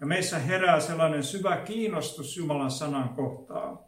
ja 0.00 0.06
meissä 0.06 0.38
herää 0.38 0.80
sellainen 0.80 1.24
syvä 1.24 1.56
kiinnostus 1.56 2.36
Jumalan 2.36 2.70
sanan 2.70 3.08
kohtaan. 3.08 3.78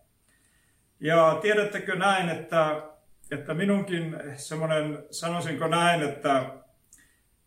Ja 1.01 1.39
tiedättekö 1.43 1.97
näin, 1.97 2.29
että, 2.29 2.83
että 3.31 3.55
minunkin 3.55 4.17
semmoinen, 4.37 5.05
sanoisinko 5.11 5.67
näin, 5.69 6.03
että 6.03 6.55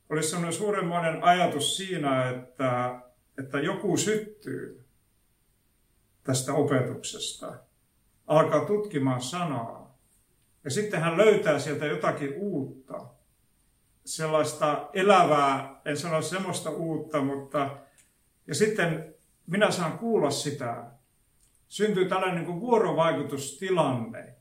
olisi 0.10 0.30
semmoinen 0.30 0.54
suuremmoinen 0.54 1.24
ajatus 1.24 1.78
siinä, 1.78 2.30
että, 2.30 3.00
että 3.38 3.60
joku 3.60 3.98
syttyy 3.98 4.86
tästä 6.24 6.54
opetuksesta, 6.54 7.54
alkaa 8.28 8.66
tutkimaan 8.66 9.22
sanaa. 9.22 9.98
Ja 10.64 10.72
sitten 10.72 11.02
hän 11.02 11.18
löytää 11.18 11.60
sieltä 11.60 11.86
jotakin 11.86 12.34
uutta, 12.38 13.06
sellaista 14.06 14.90
elävää, 14.94 15.82
en 15.86 15.98
sano 15.98 16.22
semmoista 16.22 16.70
uutta, 16.70 17.22
mutta 17.22 17.78
ja 18.48 18.56
sitten 18.56 19.16
minä 19.48 19.72
saan 19.72 19.98
kuulla 19.98 20.32
sitä. 20.32 20.84
syntyy 21.68 22.06
tällainen 22.06 22.44
niin 22.44 22.60
vuorovaikutustilanne. 22.60 24.36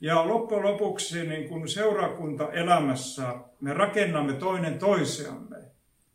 Ja 0.00 0.28
loppujen 0.28 0.64
lopuksi 0.64 1.26
niin 1.26 1.48
kuin 1.48 1.68
seurakuntaelämässä 1.68 3.34
me 3.60 3.74
rakennamme 3.74 4.32
toinen 4.32 4.78
toisiamme. 4.78 5.56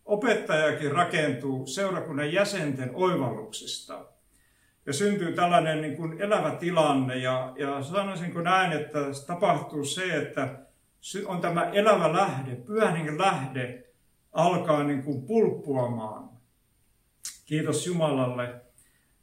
Opettajakin 0.05 0.91
rakentuu 0.91 1.67
seurakunnan 1.67 2.33
jäsenten 2.33 2.91
oivalluksista. 2.93 4.05
Ja 4.85 4.93
syntyy 4.93 5.33
tällainen 5.33 5.81
niin 5.81 5.97
kuin 5.97 6.21
elävä 6.21 6.51
tilanne. 6.51 7.17
Ja, 7.17 7.53
ja 7.57 7.83
sanoisinko 7.83 8.41
näin, 8.41 8.71
että 8.71 8.99
tapahtuu 9.27 9.85
se, 9.85 10.15
että 10.15 10.59
on 11.25 11.41
tämä 11.41 11.63
elävä 11.63 12.13
lähde, 12.13 12.55
pyhän 12.55 12.93
lähde, 13.17 13.83
alkaa 14.31 14.83
niin 14.83 15.03
kuin 15.03 15.21
pulppuamaan. 15.21 16.36
Kiitos 17.47 17.87
Jumalalle. 17.87 18.61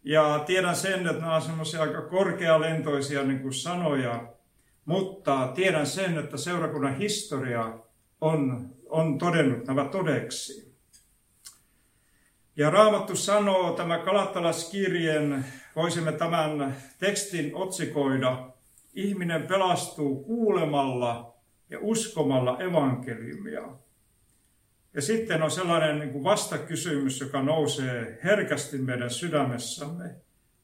Ja 0.05 0.43
tiedän 0.47 0.77
sen, 0.77 1.07
että 1.07 1.21
nämä 1.21 1.33
ovat 1.33 1.45
semmoisia 1.45 1.83
aika 1.83 2.03
korkealentoisia 2.03 3.23
niin 3.23 3.41
kuin 3.41 3.55
sanoja, 3.55 4.33
mutta 4.85 5.53
tiedän 5.55 5.87
sen, 5.87 6.19
että 6.19 6.37
seurakunnan 6.37 6.97
historia 6.99 7.79
on, 8.21 8.71
on 8.89 9.19
todennut 9.19 9.67
nämä 9.67 9.85
todeksi. 9.85 10.75
Ja 12.57 12.71
Raamattu 12.71 13.17
sanoo, 13.17 13.73
tämä 13.73 13.99
Kalattalaskirjeen, 13.99 15.45
voisimme 15.77 16.13
tämän 16.13 16.77
tekstin 16.99 17.55
otsikoida, 17.55 18.51
ihminen 18.95 19.47
pelastuu 19.47 20.25
kuulemalla 20.25 21.35
ja 21.71 21.79
uskomalla 21.81 22.59
evankeliumia. 22.61 23.84
Ja 24.95 25.03
sitten 25.03 25.43
on 25.43 25.51
sellainen 25.51 25.99
niin 25.99 26.11
kuin 26.11 26.25
vastakysymys, 26.25 27.21
joka 27.21 27.43
nousee 27.43 28.19
herkästi 28.25 28.79
meidän 28.79 29.11
sydämessämme. 29.11 30.15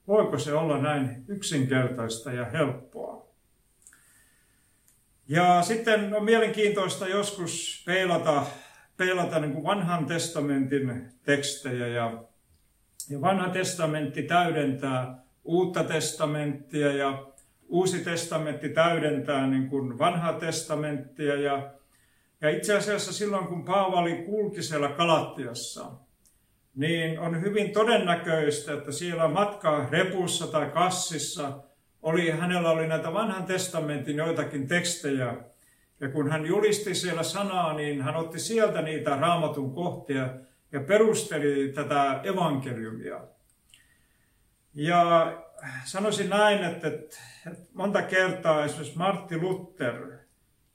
Voiko 0.07 0.39
se 0.39 0.53
olla 0.53 0.79
näin 0.79 1.25
yksinkertaista 1.29 2.33
ja 2.33 2.45
helppoa? 2.45 3.29
Ja 5.29 5.63
sitten 5.63 6.15
on 6.15 6.25
mielenkiintoista 6.25 7.09
joskus 7.09 7.83
peilata, 7.87 8.47
peilata 8.97 9.41
niin 9.41 9.53
kuin 9.53 9.65
vanhan 9.65 10.07
testamentin 10.07 11.05
tekstejä. 11.23 11.87
Ja, 11.87 12.25
ja 13.11 13.21
vanha 13.21 13.49
testamentti 13.49 14.23
täydentää 14.23 15.19
uutta 15.45 15.85
testamenttia 15.85 16.93
ja 16.93 17.27
uusi 17.69 18.05
testamentti 18.05 18.69
täydentää 18.69 19.47
niin 19.47 19.69
kuin 19.69 19.99
vanhaa 19.99 20.33
testamenttia. 20.33 21.41
Ja, 21.41 21.71
ja 22.41 22.51
itse 22.51 22.77
asiassa 22.77 23.13
silloin, 23.13 23.47
kun 23.47 23.65
Paavali 23.65 24.17
kulki 24.17 24.63
siellä 24.63 24.89
Kalattiassa, 24.89 25.93
niin 26.75 27.19
on 27.21 27.41
hyvin 27.41 27.73
todennäköistä, 27.73 28.73
että 28.73 28.93
siellä 28.93 29.29
matkaa 29.29 29.89
repussa 29.91 30.47
tai 30.47 30.71
kassissa– 30.71 31.53
oli, 32.03 32.31
hänellä 32.31 32.71
oli 32.71 32.87
näitä 32.87 33.13
vanhan 33.13 33.45
testamentin 33.45 34.17
joitakin 34.17 34.69
tekstejä. 34.69 35.37
Ja 36.01 36.09
kun 36.09 36.31
hän 36.31 36.47
julisti 36.47 36.95
siellä 36.95 37.23
sanaa, 37.23 37.75
niin 37.75 38.03
hän 38.03 38.17
otti 38.17 38.39
sieltä 38.39 38.83
niitä 38.83 39.17
raamatun 39.17 39.75
kohtia 39.75 40.29
ja 40.73 40.81
perusteli 40.81 41.73
tätä 41.73 42.21
evankeliumia. 42.25 43.21
Ja 44.75 45.33
sanoisin 45.85 46.31
näin, 46.31 46.65
että, 46.65 46.89
että 46.89 47.17
monta 47.75 48.03
kertaa 48.03 48.65
esimerkiksi 48.65 48.99
Martti 48.99 49.41
Luther 49.41 50.20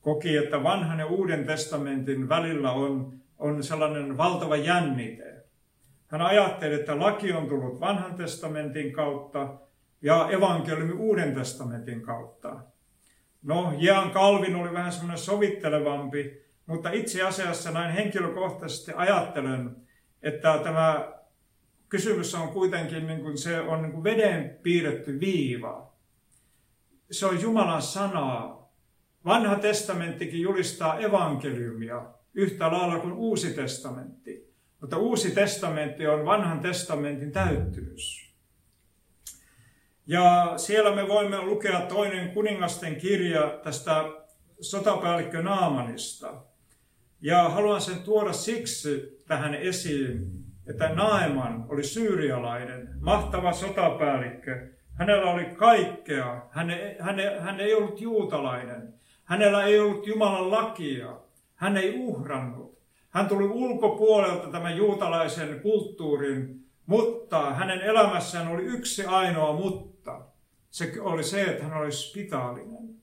koki, 0.06 0.38
että 0.38 0.64
vanhan 0.64 1.00
ja 1.00 1.06
uuden 1.06 1.46
testamentin 1.46 2.30
välillä 2.30 2.72
on, 2.72 3.14
on 3.38 3.64
sellainen 3.64 4.18
valtava 4.18 4.56
jännite. 4.56 5.44
Hän 6.08 6.22
ajatteli, 6.22 6.76
että 6.76 7.00
laki 7.00 7.34
on 7.34 7.48
tullut 7.48 7.80
vanhan 7.80 8.16
testamentin 8.16 8.94
kautta 8.94 9.58
ja 10.02 10.30
evankeliumi 10.32 10.94
Uuden 10.94 11.36
testamentin 11.36 12.02
kautta. 12.02 12.60
No, 13.44 13.74
Jean 13.78 14.12
Calvin 14.12 14.56
oli 14.56 14.74
vähän 14.74 14.92
semmoinen 14.92 15.18
sovittelevampi, 15.18 16.46
mutta 16.66 16.92
itse 16.92 17.22
asiassa 17.24 17.72
näin 17.72 17.94
henkilökohtaisesti 17.94 18.92
ajattelen, 18.96 19.76
että 20.24 20.60
tämä 20.64 21.14
kysymys 21.90 22.36
on 22.36 22.48
kuitenkin 22.48 23.08
niin 23.08 23.22
kuin 23.22 23.38
se 23.38 23.62
on 23.62 23.82
niin 23.82 23.92
kuin 23.92 24.04
veden 24.04 24.60
piirretty 24.64 25.20
viiva. 25.20 25.94
Se 27.12 27.26
on 27.26 27.42
Jumalan 27.42 27.82
sanaa. 27.82 28.65
Vanha 29.26 29.56
testamenttikin 29.56 30.42
julistaa 30.42 31.00
evankeliumia 31.00 32.06
yhtä 32.34 32.72
lailla 32.72 33.00
kuin 33.00 33.14
uusi 33.14 33.54
testamentti. 33.54 34.56
Mutta 34.82 34.98
uusi 34.98 35.32
testamentti 35.32 36.08
on 36.08 36.26
vanhan 36.26 36.60
testamentin 36.60 37.32
täyttymys. 37.32 38.34
Ja 40.08 40.54
siellä 40.58 40.96
me 40.96 41.08
voimme 41.08 41.42
lukea 41.42 41.82
toinen 41.82 42.30
kuningasten 42.30 42.96
kirja 42.96 43.60
tästä 43.64 44.04
sotapäällikkö 44.62 45.42
Naamanista. 45.42 46.44
Ja 47.22 47.50
haluan 47.50 47.82
sen 47.82 48.00
tuoda 48.00 48.34
siksi 48.34 49.24
tähän 49.28 49.56
esiin, 49.56 50.32
että 50.68 50.90
Naeman 50.90 51.66
oli 51.70 51.84
syyrialainen, 51.84 52.90
mahtava 53.00 53.54
sotapäällikkö. 53.54 54.68
Hänellä 54.94 55.32
oli 55.32 55.46
kaikkea. 55.46 56.48
Hän, 56.52 56.70
hän, 57.00 57.16
hän 57.40 57.60
ei 57.60 57.74
ollut 57.74 58.02
juutalainen. 58.02 58.94
Hänellä 59.26 59.66
ei 59.66 59.80
ollut 59.80 60.08
Jumalan 60.08 60.52
lakia. 60.52 61.20
Hän 61.56 61.78
ei 61.78 61.96
uhrannut. 61.98 62.78
Hän 63.10 63.28
tuli 63.28 63.46
ulkopuolelta 63.46 64.48
tämän 64.48 64.78
juutalaisen 64.78 65.60
kulttuurin, 65.60 66.66
mutta 66.86 67.54
hänen 67.54 67.82
elämässään 67.82 68.48
oli 68.48 68.64
yksi 68.64 69.06
ainoa 69.06 69.54
mutta 69.54 70.22
se 70.70 70.94
oli 71.02 71.24
se, 71.24 71.44
että 71.44 71.64
hän 71.64 71.78
oli 71.78 71.92
spitaalinen. 71.92 72.96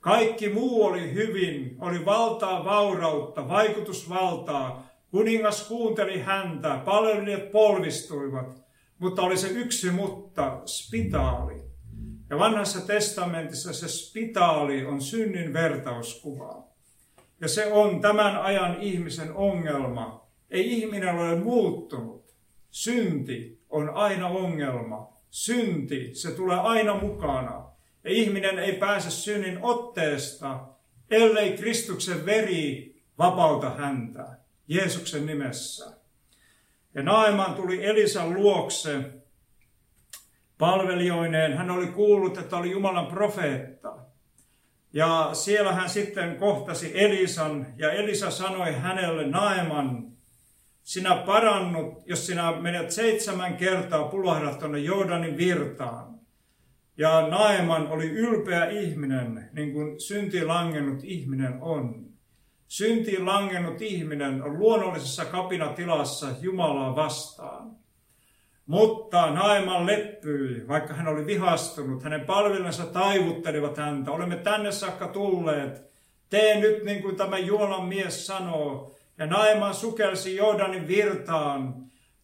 Kaikki 0.00 0.48
muu 0.48 0.84
oli 0.84 1.14
hyvin, 1.14 1.76
oli 1.78 2.04
valtaa, 2.04 2.64
vaurautta, 2.64 3.48
vaikutusvaltaa. 3.48 4.86
Kuningas 5.10 5.68
kuunteli 5.68 6.20
häntä, 6.20 6.80
palvelijat 6.84 7.50
polvistuivat, 7.50 8.62
mutta 8.98 9.22
oli 9.22 9.36
se 9.36 9.48
yksi 9.48 9.90
mutta, 9.90 10.62
spitaali. 10.66 11.65
Ja 12.30 12.38
vanhassa 12.38 12.80
testamentissa 12.80 13.72
se 13.72 13.88
spitaali 13.88 14.84
on 14.84 15.00
synnin 15.00 15.52
vertauskuva. 15.52 16.64
Ja 17.40 17.48
se 17.48 17.72
on 17.72 18.00
tämän 18.00 18.42
ajan 18.42 18.76
ihmisen 18.80 19.32
ongelma. 19.32 20.26
Ei 20.50 20.72
ihminen 20.72 21.14
ole 21.14 21.34
muuttunut. 21.34 22.36
Synti 22.70 23.60
on 23.68 23.90
aina 23.90 24.28
ongelma 24.28 25.16
synti, 25.36 26.14
se 26.14 26.30
tulee 26.30 26.58
aina 26.58 26.94
mukana. 26.94 27.64
Ja 28.04 28.10
ihminen 28.10 28.58
ei 28.58 28.72
pääse 28.72 29.10
synnin 29.10 29.58
otteesta, 29.62 30.68
ellei 31.10 31.56
Kristuksen 31.56 32.26
veri 32.26 32.94
vapauta 33.18 33.70
häntä 33.70 34.38
Jeesuksen 34.68 35.26
nimessä. 35.26 35.96
Ja 36.94 37.02
Naeman 37.02 37.54
tuli 37.54 37.84
Elisan 37.84 38.34
luokse 38.34 38.94
palvelijoineen. 40.58 41.56
Hän 41.56 41.70
oli 41.70 41.86
kuullut, 41.86 42.38
että 42.38 42.56
oli 42.56 42.70
Jumalan 42.70 43.06
profeetta. 43.06 43.96
Ja 44.92 45.30
siellä 45.32 45.72
hän 45.72 45.88
sitten 45.88 46.36
kohtasi 46.36 46.92
Elisan 46.94 47.66
ja 47.76 47.92
Elisa 47.92 48.30
sanoi 48.30 48.72
hänelle, 48.72 49.26
Naeman, 49.26 50.12
sinä 50.82 51.16
parannut, 51.16 52.02
jos 52.06 52.26
sinä 52.26 52.52
menet 52.60 52.90
seitsemän 52.90 53.56
kertaa 53.56 54.08
pulahdat 54.08 54.58
tuonne 54.58 54.78
Jordanin 54.78 55.36
virtaan. 55.36 56.14
Ja 56.98 57.28
Naeman 57.28 57.88
oli 57.88 58.10
ylpeä 58.10 58.64
ihminen, 58.64 59.50
niin 59.52 59.72
kuin 59.72 60.00
syntiin 60.00 60.48
langennut 60.48 61.04
ihminen 61.04 61.58
on. 61.60 62.06
Syntiin 62.68 63.26
langennut 63.26 63.82
ihminen 63.82 64.42
on 64.42 64.58
luonnollisessa 64.58 65.24
kapinatilassa 65.24 66.26
Jumalaa 66.40 66.96
vastaan. 66.96 67.85
Mutta 68.66 69.30
Naeman 69.30 69.86
leppyi, 69.86 70.68
vaikka 70.68 70.94
hän 70.94 71.08
oli 71.08 71.26
vihastunut. 71.26 72.02
Hänen 72.02 72.26
palvelunsa 72.26 72.86
taivuttelivat 72.86 73.76
häntä. 73.76 74.10
Olemme 74.10 74.36
tänne 74.36 74.72
saakka 74.72 75.08
tulleet. 75.08 75.90
Tee 76.30 76.60
nyt 76.60 76.84
niin 76.84 77.02
kuin 77.02 77.16
tämä 77.16 77.38
Juolan 77.38 77.88
mies 77.88 78.26
sanoo. 78.26 78.96
Ja 79.18 79.26
Naeman 79.26 79.74
sukelsi 79.74 80.36
Jordanin 80.36 80.88
virtaan 80.88 81.74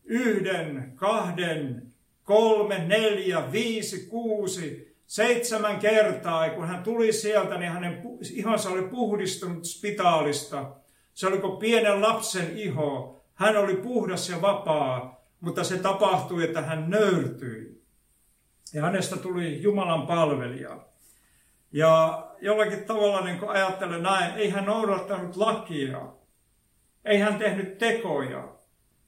yhden, 0.04 0.92
kahden, 0.96 1.92
kolme, 2.24 2.78
neljä, 2.78 3.52
viisi, 3.52 4.06
kuusi, 4.06 4.96
seitsemän 5.06 5.78
kertaa. 5.78 6.46
Ja 6.46 6.52
kun 6.52 6.68
hän 6.68 6.82
tuli 6.82 7.12
sieltä, 7.12 7.58
niin 7.58 7.72
hänen 7.72 8.02
ihonsa 8.32 8.70
oli 8.70 8.82
puhdistunut 8.82 9.64
spitaalista. 9.64 10.76
Se 11.14 11.26
oli 11.26 11.38
kuin 11.38 11.56
pienen 11.56 12.00
lapsen 12.00 12.58
iho. 12.58 13.22
Hän 13.34 13.56
oli 13.56 13.76
puhdas 13.76 14.28
ja 14.28 14.42
vapaa, 14.42 15.21
mutta 15.42 15.64
se 15.64 15.78
tapahtui, 15.78 16.44
että 16.44 16.62
hän 16.62 16.90
nöyrtyi. 16.90 17.82
Ja 18.74 18.82
hänestä 18.82 19.16
tuli 19.16 19.62
Jumalan 19.62 20.06
palvelija. 20.06 20.86
Ja 21.72 22.26
jollakin 22.40 22.84
tavalla 22.84 23.20
niin 23.20 23.48
ajattelen 23.48 24.02
näin, 24.02 24.34
ei 24.34 24.50
hän 24.50 24.64
noudattanut 24.64 25.36
lakia, 25.36 26.12
ei 27.04 27.18
hän 27.18 27.38
tehnyt 27.38 27.78
tekoja, 27.78 28.48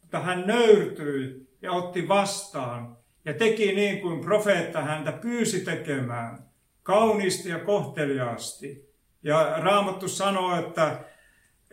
mutta 0.00 0.20
hän 0.20 0.46
nöyrtyi 0.46 1.48
ja 1.62 1.72
otti 1.72 2.08
vastaan. 2.08 2.96
ja 3.24 3.34
teki 3.34 3.72
niin 3.72 4.00
kuin 4.00 4.20
profeetta 4.20 4.80
häntä 4.82 5.12
pyysi 5.12 5.60
tekemään, 5.60 6.38
kauniisti 6.82 7.48
ja 7.48 7.58
kohteliaasti. 7.58 8.94
Ja 9.22 9.54
Raamattu 9.58 10.08
sanoo, 10.08 10.58
että, 10.58 11.04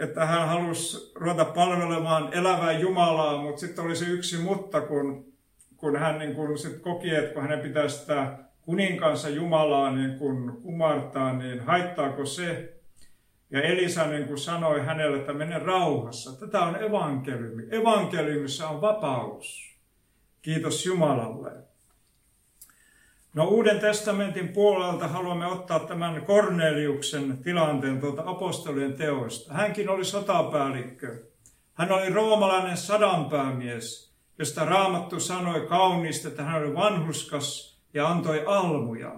että 0.01 0.25
hän 0.25 0.47
halusi 0.47 1.11
ruveta 1.15 1.45
palvelemaan 1.45 2.33
elävää 2.33 2.71
Jumalaa, 2.71 3.41
mutta 3.41 3.59
sitten 3.59 3.85
oli 3.85 3.95
se 3.95 4.05
yksi 4.05 4.37
mutta, 4.37 4.81
kun, 4.81 5.33
kun 5.77 5.95
hän 5.95 6.19
niin 6.19 6.35
kun 6.35 6.57
sit 6.57 6.79
koki, 6.79 7.15
että 7.15 7.33
kun 7.33 7.41
hänen 7.41 7.59
pitäisi 7.59 7.97
sitä 7.97 8.37
kuninkansa 8.61 9.29
Jumalaa 9.29 9.91
niin 9.95 10.19
kun 10.19 10.59
kumartaa, 10.63 11.33
niin 11.33 11.59
haittaako 11.59 12.25
se? 12.25 12.73
Ja 13.51 13.61
Elisa 13.61 14.07
niin 14.07 14.27
kun 14.27 14.37
sanoi 14.37 14.81
hänelle, 14.81 15.17
että 15.17 15.33
mene 15.33 15.59
rauhassa. 15.59 16.39
Tätä 16.39 16.59
on 16.59 16.83
evankeliumi. 16.83 17.63
Evankeliumissa 17.71 18.69
on 18.69 18.81
vapaus. 18.81 19.75
Kiitos 20.41 20.85
Jumalalle. 20.85 21.51
No 23.33 23.45
Uuden 23.45 23.79
testamentin 23.79 24.47
puolelta 24.47 25.07
haluamme 25.07 25.45
ottaa 25.45 25.79
tämän 25.79 26.25
Korneliuksen 26.25 27.37
tilanteen 27.43 27.99
tuolta 27.99 28.23
apostolien 28.25 28.93
teoista. 28.93 29.53
Hänkin 29.53 29.89
oli 29.89 30.05
sotapäällikkö. 30.05 31.23
Hän 31.73 31.91
oli 31.91 32.09
roomalainen 32.09 32.77
sadanpäämies, 32.77 34.13
josta 34.39 34.65
Raamattu 34.65 35.19
sanoi 35.19 35.61
kauniisti, 35.67 36.27
että 36.27 36.43
hän 36.43 36.63
oli 36.63 36.75
vanhuskas 36.75 37.79
ja 37.93 38.07
antoi 38.07 38.43
almuja. 38.45 39.15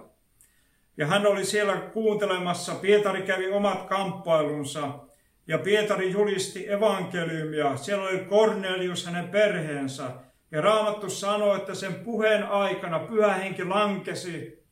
Ja 0.96 1.06
hän 1.06 1.26
oli 1.26 1.44
siellä 1.44 1.76
kuuntelemassa, 1.76 2.74
Pietari 2.74 3.22
kävi 3.22 3.52
omat 3.52 3.82
kamppailunsa, 3.82 4.98
ja 5.46 5.58
Pietari 5.58 6.10
julisti 6.12 6.72
evankeliumia. 6.72 7.76
Siellä 7.76 8.08
oli 8.08 8.18
Kornelius 8.18 9.06
hänen 9.06 9.28
perheensä, 9.28 10.10
ja 10.54 10.60
Raamattu 10.60 11.10
sanoo, 11.10 11.56
että 11.56 11.74
sen 11.74 11.94
puheen 11.94 12.48
aikana 12.48 12.98
pyhä 12.98 13.34
henki 13.34 13.64
lankesi 13.64 14.64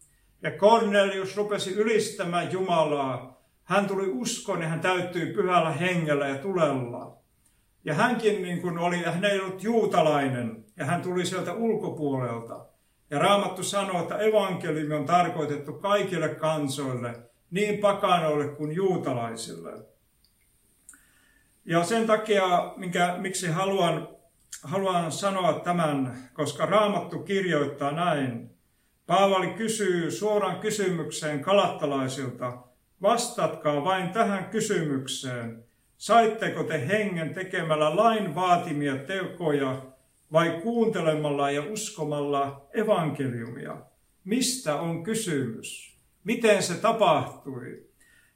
ja 0.43 0.51
Cornelius 0.51 1.37
rupesi 1.37 1.75
ylistämään 1.75 2.53
Jumalaa. 2.53 3.43
Hän 3.65 3.87
tuli 3.87 4.07
uskon 4.07 4.63
ja 4.63 4.69
hän 4.69 4.81
täyttyi 4.81 5.27
pyhällä 5.27 5.71
hengellä 5.71 6.29
ja 6.29 6.35
tulella. 6.35 7.17
Ja 7.85 7.95
hänkin 7.95 8.43
niin 8.43 8.63
kuin 8.63 8.79
oli, 8.79 8.97
hän 8.97 9.25
ei 9.25 9.41
ollut 9.41 9.63
juutalainen 9.63 10.65
ja 10.77 10.85
hän 10.85 11.03
tuli 11.03 11.27
sieltä 11.27 11.53
ulkopuolelta. 11.53 12.67
Ja 13.11 13.19
Raamattu 13.19 13.63
sanoo, 13.63 14.03
että 14.03 14.19
evankeliumi 14.19 14.95
on 14.95 15.07
tarkoitettu 15.07 15.73
kaikille 15.73 16.29
kansoille, 16.29 17.15
niin 17.51 17.79
pakanoille 17.79 18.49
kuin 18.49 18.73
juutalaisille. 18.73 19.73
Ja 21.65 21.85
sen 21.85 22.07
takia, 22.07 22.73
minkä, 22.77 23.15
miksi 23.19 23.49
haluan 23.49 24.12
haluan 24.63 25.13
sanoa 25.13 25.53
tämän, 25.53 26.29
koska 26.33 26.67
Raamattu 26.67 27.19
kirjoittaa 27.19 27.91
näin. 27.91 28.51
Paavali 29.07 29.47
kysyy 29.47 30.11
suoran 30.11 30.61
kysymykseen 30.61 31.41
kalattalaisilta, 31.41 32.59
vastatkaa 33.03 33.85
vain 33.85 34.09
tähän 34.09 34.45
kysymykseen. 34.45 35.65
Saitteko 35.97 36.65
te 36.65 36.89
hengen 36.89 37.35
tekemällä 37.35 37.97
lain 37.97 38.35
vaatimia 38.35 38.97
tekoja 38.97 39.83
vai 40.33 40.61
kuuntelemalla 40.63 41.51
ja 41.51 41.63
uskomalla 41.63 42.69
evankeliumia? 42.75 43.77
Mistä 44.25 44.77
on 44.77 45.03
kysymys? 45.03 45.99
Miten 46.25 46.63
se 46.63 46.75
tapahtui? 46.75 47.87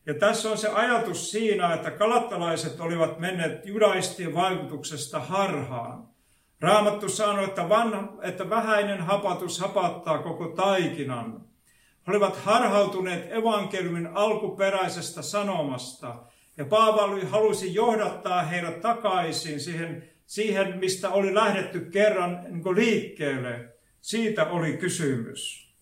Ja 0.07 0.15
tässä 0.15 0.51
on 0.51 0.59
se 0.59 0.69
ajatus 0.69 1.31
siinä, 1.31 1.75
että 1.75 1.91
kalattalaiset 1.91 2.81
olivat 2.81 3.19
menneet 3.19 3.67
judaistien 3.67 4.35
vaikutuksesta 4.35 5.21
harhaan. 5.21 6.16
Raamattu 6.61 7.09
sanoo, 7.09 7.45
että, 7.45 7.69
vanha, 7.69 8.13
että 8.23 8.51
vähäinen 8.51 9.01
hapatus 9.01 9.61
hapattaa 9.61 10.19
koko 10.19 10.49
taikinan. 10.49 11.41
He 12.07 12.13
olivat 12.13 12.37
harhautuneet 12.37 13.33
evankeliumin 13.33 14.07
alkuperäisestä 14.07 15.23
sanomasta. 15.23 16.23
Ja 16.57 16.65
Paavali 16.65 17.25
halusi 17.25 17.75
johdattaa 17.75 18.43
heidät 18.43 18.81
takaisin 18.81 19.61
siihen, 19.61 20.11
siihen 20.27 20.79
mistä 20.79 21.11
oli 21.11 21.35
lähdetty 21.35 21.81
kerran 21.81 22.41
niin 22.49 22.77
liikkeelle. 22.77 23.69
Siitä 24.01 24.45
oli 24.45 24.77
kysymys. 24.77 25.73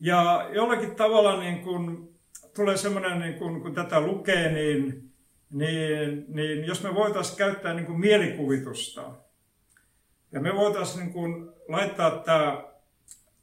Ja 0.00 0.48
jollakin 0.52 0.96
tavalla 0.96 1.40
niin 1.40 1.60
kun 1.60 2.14
tulee 2.56 2.76
semmoinen, 2.76 3.18
niin 3.18 3.34
kun, 3.34 3.62
kun 3.62 3.74
tätä 3.74 4.00
lukee, 4.00 4.52
niin 4.52 5.05
niin, 5.50 6.24
niin 6.28 6.64
jos 6.64 6.82
me 6.82 6.94
voitaisiin 6.94 7.38
käyttää 7.38 7.74
niin 7.74 7.86
kuin 7.86 8.00
mielikuvitusta, 8.00 9.12
ja 10.32 10.40
me 10.40 10.54
voitaisiin 10.54 11.04
niin 11.04 11.12
kuin 11.12 11.50
laittaa 11.68 12.10
tämä, 12.10 12.64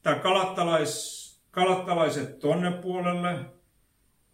tämä 0.02 0.16
kalattalais, 0.16 1.24
kalattalaiset 1.52 2.40
tonne 2.40 2.72
puolelle, 2.72 3.40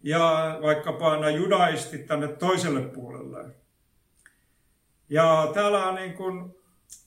ja 0.02 0.58
vaikkapa 0.62 1.14
nämä 1.14 1.30
judaistit 1.30 2.06
tänne 2.06 2.28
toiselle 2.28 2.82
puolelle. 2.82 3.44
Ja 5.08 5.50
täällä 5.54 5.86
on 5.86 5.94
niin 5.94 6.14
kuin, 6.14 6.54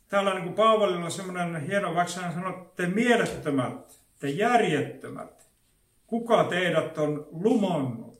täällä 0.08 0.34
niin 0.34 0.44
kuin 0.44 0.56
Paavalilla 0.56 1.06
on 1.06 1.12
semmoinen 1.12 1.62
hieno, 1.62 1.96
vaikka 1.96 2.22
hän 2.22 2.34
sanoo, 2.34 2.74
te 2.76 2.88
mielettömät, 2.88 4.00
te 4.20 4.30
järjettömät, 4.30 5.48
kuka 6.08 6.44
teidät 6.44 6.98
on 6.98 7.28
lumonnut? 7.32 8.13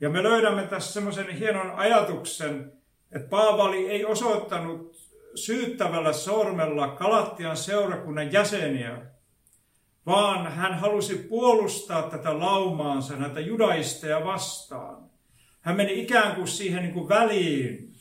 Ja 0.00 0.10
me 0.10 0.22
löydämme 0.22 0.62
tässä 0.62 0.92
semmoisen 0.92 1.28
hienon 1.28 1.70
ajatuksen, 1.70 2.72
että 3.12 3.28
Paavali 3.28 3.88
ei 3.88 4.04
osoittanut 4.04 4.96
syyttävällä 5.34 6.12
sormella 6.12 6.88
Kalattian 6.88 7.56
seurakunnan 7.56 8.32
jäseniä, 8.32 8.98
vaan 10.06 10.52
hän 10.52 10.78
halusi 10.78 11.14
puolustaa 11.14 12.02
tätä 12.02 12.38
laumaansa, 12.38 13.16
näitä 13.16 13.40
judaisteja 13.40 14.24
vastaan. 14.24 15.10
Hän 15.60 15.76
meni 15.76 16.02
ikään 16.02 16.36
kuin 16.36 16.48
siihen 16.48 16.82
niin 16.82 16.94
kuin 16.94 17.08
väliin 17.08 17.92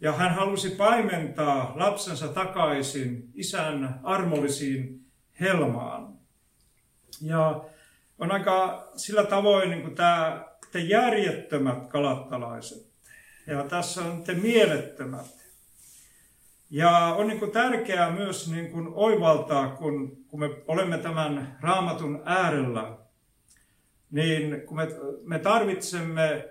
ja 0.00 0.12
hän 0.12 0.34
halusi 0.34 0.70
paimentaa 0.70 1.72
lapsensa 1.76 2.28
takaisin 2.28 3.30
isän 3.34 4.00
armollisiin 4.02 5.00
helmaan. 5.40 6.14
Ja 7.22 7.64
on 8.18 8.32
aika 8.32 8.88
sillä 8.96 9.24
tavoin 9.24 9.70
niin 9.70 9.82
kuin 9.82 9.94
tämä 9.94 10.47
te 10.72 10.78
järjettömät 10.78 11.86
kalattalaiset. 11.86 12.88
Ja 13.46 13.64
tässä 13.64 14.02
on 14.02 14.24
te 14.24 14.34
mielettömät. 14.34 15.38
Ja 16.70 16.90
on 17.18 17.26
niin 17.28 17.38
kuin 17.38 17.50
tärkeää 17.50 18.10
myös 18.10 18.50
niin 18.50 18.70
kuin 18.72 18.88
oivaltaa, 18.94 19.68
kun, 19.68 20.24
kun 20.28 20.40
me 20.40 20.50
olemme 20.66 20.98
tämän 20.98 21.58
raamatun 21.60 22.22
äärellä, 22.24 22.98
niin 24.10 24.62
kun 24.66 24.76
me, 24.76 24.88
me 25.22 25.38
tarvitsemme, 25.38 26.48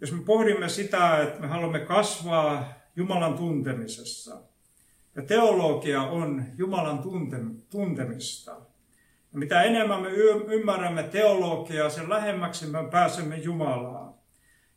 jos 0.00 0.12
me 0.12 0.22
pohdimme 0.24 0.68
sitä, 0.68 1.22
että 1.22 1.40
me 1.40 1.46
haluamme 1.46 1.80
kasvaa 1.80 2.72
Jumalan 2.96 3.34
tuntemisessa, 3.34 4.40
ja 5.16 5.22
teologia 5.22 6.02
on 6.02 6.44
Jumalan 6.56 6.98
tunte, 6.98 7.36
tuntemista, 7.70 8.60
mitä 9.32 9.62
enemmän 9.62 10.02
me 10.02 10.08
ymmärrämme 10.48 11.02
teologiaa, 11.02 11.90
sen 11.90 12.10
lähemmäksi 12.10 12.66
me 12.66 12.78
pääsemme 12.90 13.36
Jumalaan. 13.36 14.14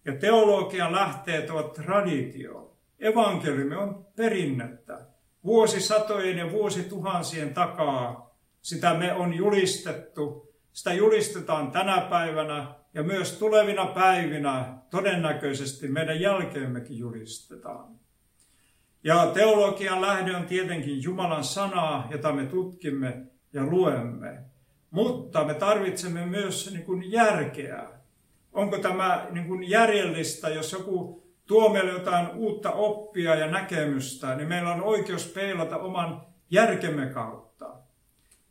Ja 0.06 0.16
teologian 0.16 0.92
lähteet 0.92 1.50
ovat 1.50 1.74
traditio. 1.74 2.78
Evankeliumi 3.00 3.76
on 3.76 4.06
perinnettä. 4.16 5.00
Vuosisatojen 5.44 6.38
ja 6.38 6.52
vuosituhansien 6.52 7.54
takaa 7.54 8.32
sitä 8.62 8.94
me 8.94 9.14
on 9.14 9.34
julistettu. 9.34 10.54
Sitä 10.74 10.94
julistetaan 10.94 11.72
tänä 11.72 12.02
päivänä 12.10 12.76
ja 12.94 13.04
myös 13.04 13.38
tulevina 13.38 13.86
päivinä 13.86 14.78
todennäköisesti 14.90 15.88
meidän 15.88 16.22
jälkeemmekin 16.22 16.98
julistetaan. 16.98 17.96
Ja 19.04 19.32
teologian 19.34 20.02
lähde 20.02 20.36
on 20.36 20.46
tietenkin 20.46 21.04
Jumalan 21.04 21.44
sanaa, 21.44 22.08
jota 22.12 22.32
me 22.32 22.46
tutkimme 22.46 23.31
ja 23.54 23.64
luemme. 23.64 24.38
Mutta 24.92 25.44
me 25.44 25.54
tarvitsemme 25.54 26.26
myös 26.26 26.72
niin 26.74 26.86
kuin 26.86 27.12
järkeä. 27.12 27.88
Onko 28.54 28.78
tämä 28.78 29.28
niin 29.32 29.48
kuin 29.48 29.70
järjellistä, 29.70 30.50
jos 30.50 30.72
joku 30.72 31.24
tuo 31.48 31.70
meille 31.70 31.92
jotain 31.92 32.28
uutta 32.36 32.72
oppia 32.72 33.36
ja 33.36 33.48
näkemystä, 33.48 34.36
niin 34.36 34.48
meillä 34.48 34.74
on 34.74 34.84
oikeus 34.84 35.26
peilata 35.26 35.78
oman 35.78 36.22
järkemme 36.50 37.06
kautta. 37.06 37.74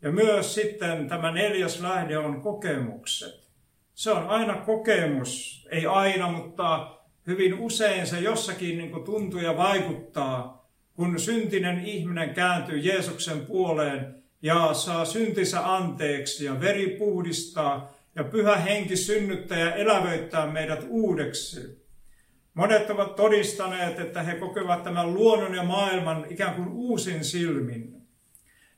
Ja 0.03 0.13
myös 0.13 0.55
sitten 0.55 1.09
tämä 1.09 1.33
neljäs 1.33 1.81
lähde 1.81 2.19
on 2.19 2.41
kokemukset. 2.41 3.51
Se 3.95 4.11
on 4.11 4.29
aina 4.29 4.55
kokemus, 4.55 5.67
ei 5.71 5.87
aina, 5.87 6.33
mutta 6.33 6.97
hyvin 7.27 7.55
usein 7.55 8.07
se 8.07 8.21
jossakin 8.21 8.79
niin 8.79 8.91
kuin 8.91 9.05
tuntuu 9.05 9.41
ja 9.41 9.57
vaikuttaa, 9.57 10.69
kun 10.95 11.21
syntinen 11.21 11.85
ihminen 11.85 12.35
kääntyy 12.35 12.79
Jeesuksen 12.79 13.47
puoleen 13.47 14.20
ja 14.43 14.75
saa 14.75 15.05
syntinsä 15.05 15.75
anteeksi 15.75 16.45
ja 16.45 16.61
veri 16.61 16.89
puhdistaa 16.89 17.93
ja 18.15 18.25
pyhä 18.25 18.57
henki 18.57 18.97
synnyttää 18.97 19.59
ja 19.59 19.75
elävöittää 19.75 20.47
meidät 20.47 20.87
uudeksi. 20.89 21.81
Monet 22.55 22.91
ovat 22.91 23.17
todistaneet, 23.17 23.99
että 23.99 24.23
he 24.23 24.35
kokevat 24.35 24.83
tämän 24.83 25.15
luonnon 25.15 25.55
ja 25.55 25.63
maailman 25.63 26.27
ikään 26.31 26.55
kuin 26.55 26.69
uusin 26.69 27.25
silmin. 27.25 28.01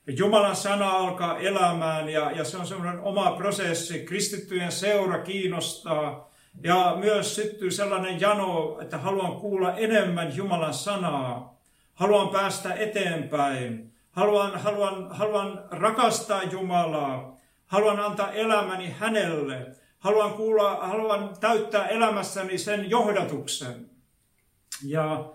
Jumalan 0.06 0.56
sana 0.56 0.90
alkaa 0.90 1.38
elämään 1.38 2.08
ja, 2.08 2.30
ja 2.30 2.44
se 2.44 2.56
on 2.56 2.66
semmoinen 2.66 3.00
oma 3.00 3.30
prosessi. 3.30 3.98
Kristittyjen 3.98 4.72
seura 4.72 5.18
kiinnostaa 5.18 6.32
ja 6.62 6.96
myös 7.00 7.34
syttyy 7.34 7.70
sellainen 7.70 8.20
jano, 8.20 8.78
että 8.80 8.98
haluan 8.98 9.40
kuulla 9.40 9.76
enemmän 9.76 10.36
Jumalan 10.36 10.74
sanaa. 10.74 11.60
Haluan 11.94 12.28
päästä 12.28 12.74
eteenpäin. 12.74 13.91
Haluan, 14.12 14.60
haluan, 14.60 15.08
haluan 15.10 15.64
rakastaa 15.70 16.42
Jumalaa. 16.42 17.36
Haluan 17.66 18.00
antaa 18.00 18.32
elämäni 18.32 18.94
hänelle. 18.98 19.66
Haluan, 19.98 20.32
kuulla, 20.32 20.76
haluan 20.76 21.36
täyttää 21.40 21.86
elämässäni 21.88 22.58
sen 22.58 22.90
johdatuksen. 22.90 23.90
Ja, 24.84 25.32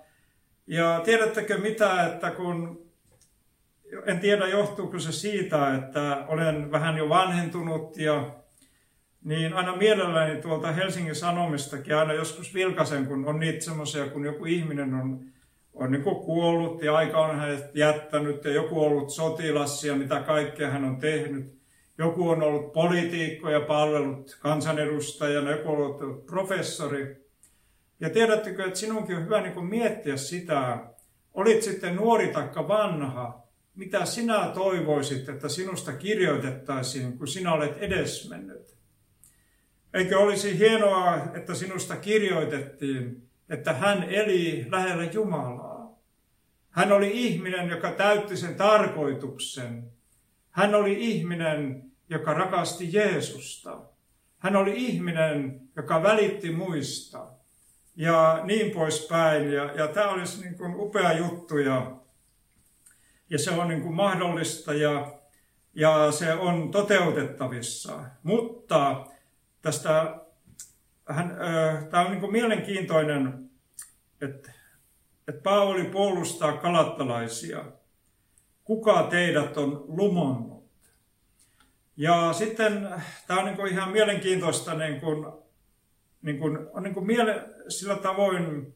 ja 0.68 1.02
tiedättekö 1.06 1.58
mitä, 1.58 2.06
että 2.06 2.32
kun 2.32 2.88
en 4.06 4.20
tiedä 4.20 4.48
johtuuko 4.48 5.00
se 5.00 5.12
siitä, 5.12 5.76
että 5.76 6.26
olen 6.28 6.72
vähän 6.72 6.98
jo 6.98 7.10
vanhentunut 7.10 7.98
ja 7.98 8.36
niin 9.24 9.54
aina 9.54 9.76
mielelläni 9.76 10.42
tuolta 10.42 10.72
Helsingin 10.72 11.16
Sanomistakin 11.16 11.96
aina 11.96 12.14
joskus 12.14 12.54
vilkasen, 12.54 13.06
kun 13.06 13.28
on 13.28 13.40
niitä 13.40 13.66
semmoisia, 13.66 14.08
kun 14.08 14.26
joku 14.26 14.46
ihminen 14.46 14.94
on, 14.94 15.26
on 15.80 15.92
niin 15.92 16.04
kuollut 16.04 16.84
ja 16.84 16.96
aika 16.96 17.20
on 17.20 17.40
hänet 17.40 17.76
jättänyt 17.76 18.46
ja 18.46 18.52
joku 18.52 18.82
on 18.82 18.88
ollut 18.88 19.10
sotilas 19.10 19.84
ja 19.84 19.96
mitä 19.96 20.20
kaikkea 20.20 20.70
hän 20.70 20.84
on 20.84 20.98
tehnyt. 20.98 21.58
Joku 21.98 22.30
on 22.30 22.44
ollut 22.44 22.74
poliitikko 22.74 23.50
ja 23.50 23.62
palvellut 23.62 24.38
kansanedustajana, 24.42 25.52
joku 25.52 25.70
on 25.70 25.78
ollut 25.78 26.26
professori. 26.26 27.28
Ja 28.00 28.10
tiedättekö, 28.10 28.66
että 28.66 28.80
sinunkin 28.80 29.16
on 29.16 29.26
hyvä 29.26 29.42
niin 29.42 29.66
miettiä 29.66 30.18
sitä, 30.18 30.78
olit 31.34 31.64
sitten 31.64 31.96
nuori 31.96 32.28
taikka 32.28 32.68
vanha, 32.68 33.48
mitä 33.76 34.06
sinä 34.06 34.52
toivoisit, 34.54 35.30
että 35.30 35.50
sinusta 35.50 35.94
kirjoitettaisiin, 35.94 37.18
kun 37.18 37.28
sinä 37.28 37.54
olet 37.54 37.78
edesmennyt? 37.78 38.78
Eikö 39.94 40.20
olisi 40.20 40.58
hienoa, 40.58 41.18
että 41.34 41.56
sinusta 41.56 41.96
kirjoitettiin, 41.96 43.28
että 43.50 43.74
hän 43.74 44.04
eli 44.04 44.66
lähellä 44.72 45.04
Jumalaa? 45.04 45.67
Hän 46.78 46.92
oli 46.92 47.12
ihminen, 47.14 47.70
joka 47.70 47.92
täytti 47.92 48.38
sen 48.38 48.56
tarkoituksen. 48.56 49.92
Hän 50.52 50.76
oli 50.76 50.96
ihminen, 51.00 51.84
joka 52.10 52.34
rakasti 52.34 52.94
Jeesusta. 52.94 53.82
Hän 54.38 54.56
oli 54.56 54.74
ihminen, 54.76 55.62
joka 55.76 56.04
välitti 56.04 56.52
muista. 56.52 57.28
Ja 57.96 58.42
niin 58.44 58.72
poispäin. 58.72 59.52
Ja, 59.52 59.64
ja 59.64 59.88
tämä 59.88 60.10
olisi 60.10 60.42
niin 60.42 60.58
kuin 60.58 60.76
upea 60.76 61.14
juttu. 61.14 61.58
Ja 61.58 61.98
ja 63.30 63.40
se 63.40 63.52
on 63.52 63.68
niin 63.68 63.82
kuin 63.82 63.96
mahdollista 63.96 64.74
ja, 64.74 65.20
ja 65.74 66.12
se 66.12 66.34
on 66.34 66.72
toteutettavissa. 66.72 68.04
Mutta 68.24 69.06
tästä, 69.62 70.16
hän, 71.10 71.38
tämä 71.90 72.06
on 72.06 72.12
niin 72.12 72.22
kuin 72.22 72.32
mielenkiintoinen, 72.32 73.50
että, 74.22 74.57
että 75.28 75.42
Paavali 75.42 75.84
puolustaa 75.84 76.58
kalattalaisia. 76.58 77.66
Kuka 78.64 79.04
teidät 79.04 79.58
on 79.58 79.86
lumonnut? 79.88 80.58
Ja 81.98 82.34
sitten 82.34 82.90
tämä 83.28 83.40
on 83.40 83.46
niin 83.46 83.56
kuin 83.56 83.72
ihan 83.72 83.92
mielenkiintoista, 83.92 84.74
niin 84.74 85.02
kuin, 85.02 85.26
niin 86.22 86.40
kuin, 86.40 86.58
on 86.74 86.84
niin 86.84 86.94
kuin 86.94 87.06
miele, 87.06 87.46
sillä 87.70 87.96
tavoin 87.96 88.74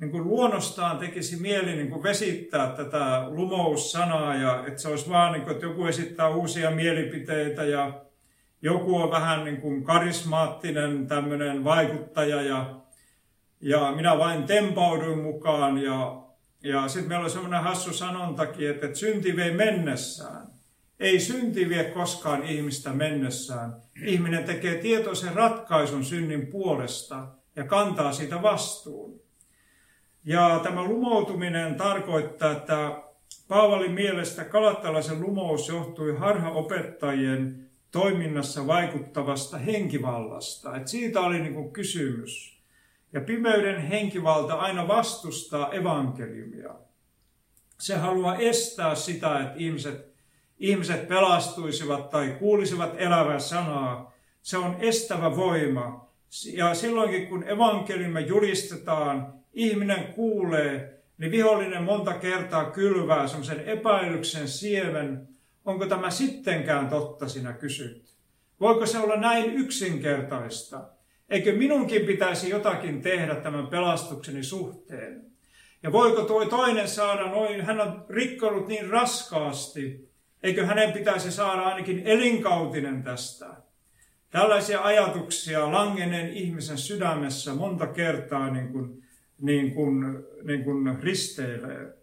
niin 0.00 0.10
kuin 0.10 0.24
luonnostaan 0.24 0.98
tekisi 0.98 1.36
mieli 1.36 1.76
niin 1.76 1.90
kuin 1.90 2.02
vesittää 2.02 2.72
tätä 2.72 3.24
lumoussanaa 3.28 4.34
ja 4.34 4.64
että 4.66 4.82
se 4.82 4.88
olisi 4.88 5.10
vaan, 5.10 5.32
niin 5.32 5.42
kuin, 5.42 5.54
että 5.54 5.66
joku 5.66 5.86
esittää 5.86 6.28
uusia 6.28 6.70
mielipiteitä 6.70 7.64
ja 7.64 8.04
joku 8.62 8.96
on 8.96 9.10
vähän 9.10 9.44
niin 9.44 9.60
kuin 9.60 9.84
karismaattinen 9.84 11.06
tämmöinen 11.06 11.64
vaikuttaja 11.64 12.42
ja, 12.42 12.80
ja 13.66 13.92
minä 13.96 14.18
vain 14.18 14.44
tempauduin 14.44 15.18
mukaan 15.18 15.78
ja, 15.78 16.22
ja 16.62 16.88
sitten 16.88 17.08
meillä 17.08 17.24
on 17.24 17.30
semmoinen 17.30 17.62
hassu 17.62 17.92
sanontakin, 17.92 18.70
että, 18.70 18.86
että 18.86 18.98
synti 18.98 19.36
vei 19.36 19.54
mennessään. 19.54 20.46
Ei 21.00 21.20
synti 21.20 21.68
vie 21.68 21.84
koskaan 21.84 22.42
ihmistä 22.42 22.90
mennessään. 22.92 23.76
Ihminen 24.02 24.44
tekee 24.44 24.74
tietoisen 24.74 25.34
ratkaisun 25.34 26.04
synnin 26.04 26.46
puolesta 26.46 27.28
ja 27.56 27.64
kantaa 27.64 28.12
siitä 28.12 28.42
vastuun. 28.42 29.20
Ja 30.24 30.60
tämä 30.62 30.84
lumoutuminen 30.84 31.74
tarkoittaa, 31.74 32.52
että 32.52 33.02
Paavalin 33.48 33.92
mielestä 33.92 34.44
kalattalaisen 34.44 35.20
lumous 35.20 35.68
johtui 35.68 36.16
harhaopettajien 36.16 37.70
toiminnassa 37.90 38.66
vaikuttavasta 38.66 39.58
henkivallasta. 39.58 40.76
Et 40.76 40.88
siitä 40.88 41.20
oli 41.20 41.40
niin 41.40 41.54
kuin 41.54 41.72
kysymys. 41.72 42.55
Ja 43.16 43.20
pimeyden 43.20 43.80
henkivalta 43.80 44.54
aina 44.54 44.88
vastustaa 44.88 45.72
evankeliumia. 45.72 46.74
Se 47.78 47.96
haluaa 47.96 48.36
estää 48.36 48.94
sitä, 48.94 49.40
että 49.40 49.54
ihmiset, 49.56 50.14
ihmiset 50.58 51.08
pelastuisivat 51.08 52.10
tai 52.10 52.36
kuulisivat 52.38 52.94
elävää 52.98 53.38
sanaa. 53.38 54.12
Se 54.42 54.58
on 54.58 54.76
estävä 54.80 55.36
voima. 55.36 56.10
Ja 56.52 56.74
silloinkin 56.74 57.28
kun 57.28 57.48
evankeliumia 57.48 58.26
julistetaan, 58.26 59.34
ihminen 59.52 60.12
kuulee, 60.12 61.02
niin 61.18 61.30
vihollinen 61.30 61.82
monta 61.82 62.12
kertaa 62.14 62.70
kylvää 62.70 63.28
semmoisen 63.28 63.60
epäilyksen 63.60 64.48
siemen, 64.48 65.28
onko 65.64 65.86
tämä 65.86 66.10
sittenkään 66.10 66.88
totta, 66.88 67.28
sinä 67.28 67.52
kysyt. 67.52 68.14
Voiko 68.60 68.86
se 68.86 68.98
olla 68.98 69.16
näin 69.16 69.54
yksinkertaista? 69.54 70.95
Eikö 71.30 71.52
minunkin 71.52 72.06
pitäisi 72.06 72.50
jotakin 72.50 73.02
tehdä 73.02 73.34
tämän 73.34 73.66
pelastukseni 73.66 74.42
suhteen? 74.42 75.26
Ja 75.82 75.92
voiko 75.92 76.22
tuo 76.22 76.44
toinen 76.44 76.88
saada 76.88 77.30
noin, 77.30 77.60
hän 77.60 77.80
on 77.80 78.04
rikkonut 78.08 78.68
niin 78.68 78.88
raskaasti, 78.88 80.10
eikö 80.42 80.66
hänen 80.66 80.92
pitäisi 80.92 81.32
saada 81.32 81.62
ainakin 81.62 82.02
elinkautinen 82.04 83.02
tästä? 83.02 83.46
Tällaisia 84.30 84.82
ajatuksia 84.82 85.72
langeneen 85.72 86.28
ihmisen 86.32 86.78
sydämessä 86.78 87.54
monta 87.54 87.86
kertaa 87.86 88.50
niin 88.50 88.72
kuin 88.72 89.06
niin 89.38 89.74
kuin, 89.74 90.04
niin 90.42 90.64
kuin 90.64 91.02
risteilee. 91.02 91.94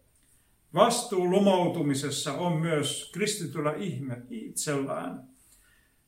Vastuu 0.74 1.30
lumoutumisessa 1.30 2.34
on 2.34 2.62
myös 2.62 3.12
kristityllä 3.14 3.74
ihme 3.74 4.22
itsellään. 4.30 5.33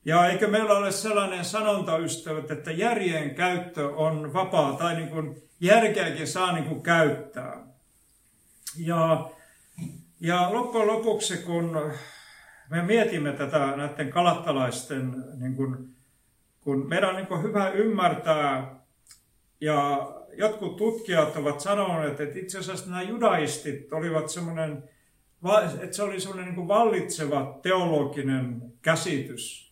Ja 0.06 0.28
eikö 0.28 0.48
meillä 0.48 0.78
ole 0.78 0.92
sellainen 0.92 1.46
sanonta, 1.46 1.98
ystävät, 1.98 2.52
että 2.52 2.72
järjen 2.72 3.36
käyttö 3.36 3.96
on 3.96 4.34
vapaa, 4.34 4.74
tai 4.74 4.96
niin 4.96 5.10
kuin 5.10 5.36
järkeäkin 5.60 6.28
saa 6.28 6.52
niin 6.52 6.66
kuin 6.66 6.82
käyttää. 6.82 7.68
Ja, 8.78 9.30
ja 10.20 10.54
loppujen 10.54 10.88
lopuksi, 10.88 11.38
kun 11.38 11.92
me 12.70 12.82
mietimme 12.82 13.32
tätä 13.32 13.74
näiden 13.76 14.10
kalattalaisten, 14.10 15.24
niin 15.40 15.56
kuin, 15.56 15.96
kun 16.62 16.90
meidän 16.90 17.10
on 17.10 17.16
niin 17.16 17.28
kuin 17.28 17.44
hyvä 17.44 17.70
ymmärtää 17.70 18.76
ja 19.62 20.12
jotkut 20.38 20.78
tutkijat 20.78 21.36
ovat 21.36 21.60
sanoneet, 21.60 22.20
että 22.20 22.40
itse 22.40 22.60
asiassa 22.60 22.90
nämä 22.90 23.02
judaistit 23.02 23.94
olivat 23.94 24.30
semmoinen, 24.30 24.84
että 25.82 25.96
se 25.96 26.04
oli 26.04 26.20
semmoinen 26.20 26.46
niin 26.46 26.56
kuin 26.56 26.68
vallitseva 26.68 27.60
teologinen 27.64 28.62
käsitys, 28.82 29.65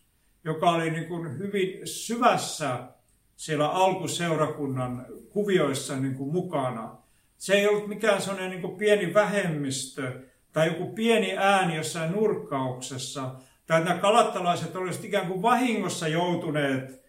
joka 0.44 0.70
oli 0.70 0.90
niin 0.90 1.08
kuin 1.08 1.38
hyvin 1.38 1.80
syvässä 1.84 2.78
siellä 3.36 3.68
alkuseurakunnan 3.68 5.06
kuvioissa 5.30 5.96
niin 5.96 6.14
kuin 6.14 6.32
mukana. 6.32 6.96
Se 7.36 7.54
ei 7.54 7.68
ollut 7.68 7.88
mikään 7.88 8.22
semmoinen 8.22 8.50
niin 8.50 8.62
kuin 8.62 8.76
pieni 8.76 9.14
vähemmistö 9.14 10.20
tai 10.52 10.66
joku 10.66 10.86
pieni 10.86 11.36
ääni 11.36 11.76
jossain 11.76 12.12
nurkkauksessa, 12.12 13.34
tai 13.66 13.84
nämä 13.84 14.00
kalattalaiset 14.00 14.76
olisivat 14.76 15.04
ikään 15.04 15.26
kuin 15.26 15.42
vahingossa 15.42 16.08
joutuneet 16.08 17.04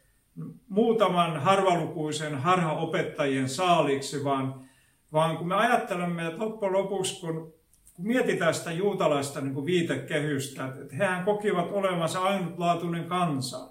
muutaman 0.69 1.41
harvalukuisen 1.41 2.35
harhaopettajien 2.35 3.49
saaliksi, 3.49 4.23
vaan, 4.23 4.67
vaan 5.13 5.37
kun 5.37 5.47
me 5.47 5.55
ajattelemme, 5.55 6.27
että 6.27 6.39
loppujen 6.39 6.73
lopuksi, 6.73 7.21
kun, 7.21 7.53
kun 7.95 8.07
mietitään 8.07 8.53
sitä 8.53 8.71
juutalaista 8.71 9.41
niin 9.41 9.53
kuin 9.53 9.65
viitekehystä, 9.65 10.65
että 10.65 10.95
hehän 10.95 11.25
kokivat 11.25 11.71
olevansa 11.71 12.19
ainutlaatuinen 12.19 13.05
kansa. 13.05 13.69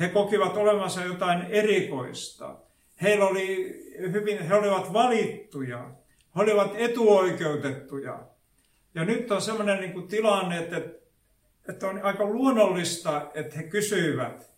He 0.00 0.08
kokivat 0.08 0.56
olevansa 0.56 1.04
jotain 1.04 1.42
erikoista. 1.42 2.56
Heillä 3.02 3.24
oli 3.26 3.80
hyvin, 3.98 4.42
he 4.42 4.54
olivat 4.54 4.92
valittuja. 4.92 5.90
He 6.36 6.42
olivat 6.42 6.72
etuoikeutettuja. 6.76 8.26
Ja 8.94 9.04
nyt 9.04 9.30
on 9.30 9.42
sellainen 9.42 9.80
niin 9.80 9.92
kuin 9.92 10.08
tilanne, 10.08 10.58
että, 10.58 10.80
että 11.68 11.88
on 11.88 12.02
aika 12.02 12.24
luonnollista, 12.24 13.30
että 13.34 13.56
he 13.56 13.62
kysyivät, 13.62 14.50